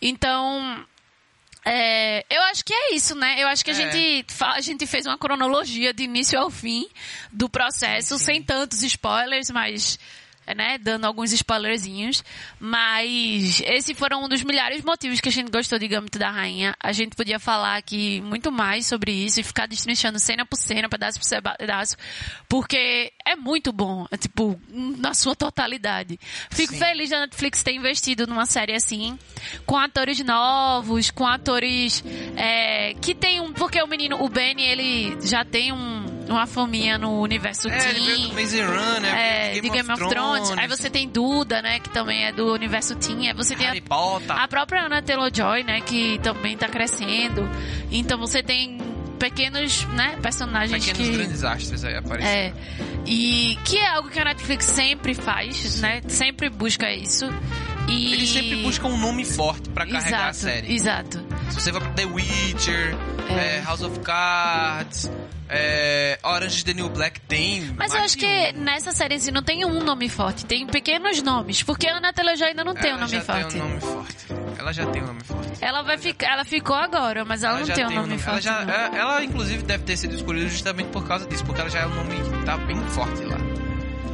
[0.00, 0.84] Então,
[1.64, 3.36] é, eu acho que é isso, né?
[3.42, 3.76] Eu acho que a, É.
[3.76, 6.88] gente, a gente fez uma cronologia de início ao fim
[7.32, 8.24] do processo, Sim, sim.
[8.24, 9.98] sem tantos spoilers, mas.
[10.56, 12.24] Né, dando alguns spoilerzinhos,
[12.58, 16.30] mas esse foram um dos milhares de motivos que a gente gostou de Gambito da
[16.30, 16.74] Rainha.
[16.82, 20.88] A gente podia falar aqui muito mais sobre isso e ficar destrinchando cena por cena,
[20.88, 21.96] pedaço por pedaço,
[22.48, 26.18] porque é muito bom, é, tipo, na sua totalidade.
[26.50, 26.78] Fico Sim.
[26.78, 29.18] feliz da Netflix ter investido numa série assim,
[29.66, 32.02] com atores novos, com atores
[32.36, 33.52] é, que tem um.
[33.52, 38.32] Porque o menino, o Benny, ele já tem um, uma faminha no universo É, Teen.
[38.34, 40.50] Maze Runner, É, de Game of Thrones.
[40.56, 43.28] Aí você tem Duda, né, que também é do universo Teen.
[43.28, 44.30] Aí você tem a Potter.
[44.32, 47.48] a própria Anna Taylor-Joy, né, que também tá crescendo.
[47.90, 48.78] Então você tem
[49.18, 51.16] pequenos, né, personagens Pequenos que...
[51.16, 52.28] grandes astros aí aparecendo.
[52.30, 52.52] É.
[53.06, 56.02] E que é algo que a Netflix sempre faz, né?
[56.08, 57.26] Sempre busca isso.
[57.88, 58.12] E...
[58.12, 60.72] Eles sempre buscam um nome forte pra carregar exato, a série.
[60.74, 61.24] Exato.
[61.48, 62.94] Se você for pra The Witcher,
[63.30, 63.56] É.
[63.56, 65.10] é, House of Cards,
[65.48, 67.72] é, Orange the New Black tem.
[67.76, 68.60] Mas eu acho que um.
[68.60, 71.62] nessa série assim, não tem um nome forte, tem pequenos nomes.
[71.62, 73.48] Porque a Ana Taylor-Joy ainda não tem um Ela nome já forte.
[73.52, 74.16] tem um nome forte.
[74.58, 75.48] Ela já tem um nome forte.
[75.60, 78.44] Ela vai ficar, ela ficou agora, mas ela, não já tem um nome ela, forte.
[78.44, 78.74] já, não.
[78.74, 81.86] é- ela, inclusive, deve ter sido escolhida justamente por causa disso, porque ela já é
[81.86, 83.36] um nome que tá bem forte lá.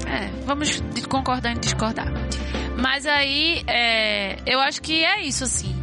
[0.07, 2.09] É, vamos concordar em discordar.
[2.77, 5.75] Mas aí, é, eu acho que é isso, assim.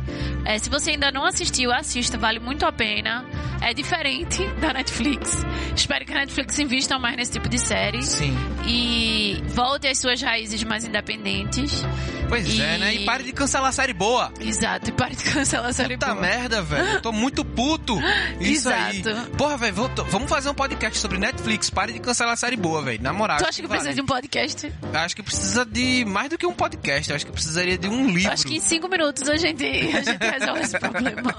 [0.45, 3.25] É, se você ainda não assistiu, assista, vale muito a pena.
[3.61, 5.37] É diferente da Netflix.
[5.75, 8.01] Espero que a Netflix invista mais nesse tipo de série.
[8.03, 8.35] Sim.
[8.65, 11.83] E volte às suas raízes mais independentes.
[12.27, 12.95] Pois E- é, né?
[12.95, 14.31] E pare de cancelar série boa.
[14.39, 16.21] Exato, e pare de cancelar a série Puta boa.
[16.21, 16.87] merda, velho.
[16.87, 17.99] Eu tô muito puto.
[18.39, 18.99] Isso aí.
[18.99, 19.31] Exato.
[19.31, 19.75] Porra, velho,
[20.09, 21.69] vamos fazer um podcast sobre Netflix.
[21.69, 23.01] Pare de cancelar série boa, velho.
[23.03, 23.37] Na moral.
[23.37, 23.81] Tu acha que vale.
[23.81, 24.73] precisa de um podcast?
[24.93, 27.13] Acho que precisa de mais do que um podcast.
[27.13, 28.31] Acho que precisaria de um livro.
[28.31, 31.35] Acho que em cinco minutos a gente, a gente resolve esse problema.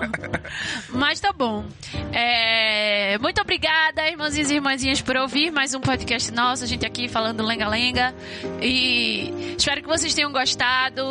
[0.90, 1.64] Mas tá bom.
[2.12, 6.64] É, muito obrigada, irmãozinhos e irmãzinhas, por ouvir mais um podcast nosso.
[6.64, 8.14] A gente aqui falando lenga-lenga.
[8.60, 11.02] E espero que vocês tenham gostado.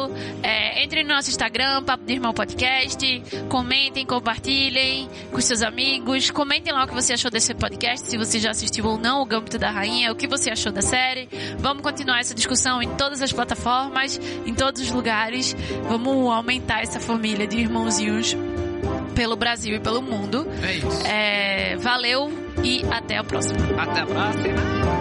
[0.43, 3.23] É, entre no nosso Instagram, Papo de Irmão Podcast.
[3.49, 6.29] Comentem, compartilhem com seus amigos.
[6.29, 9.25] Comentem lá o que você achou desse podcast, se você já assistiu ou não o
[9.25, 11.29] Gambito da Rainha, o que você achou da série.
[11.57, 15.55] Vamos continuar essa discussão em todas as plataformas, em todos os lugares.
[15.87, 18.35] Vamos aumentar essa família de irmãozinhos
[19.15, 20.45] pelo Brasil e pelo mundo.
[20.61, 21.07] É isso.
[21.07, 22.29] É, valeu
[22.63, 23.59] e até a próxima.
[23.81, 25.00] Até a próxima.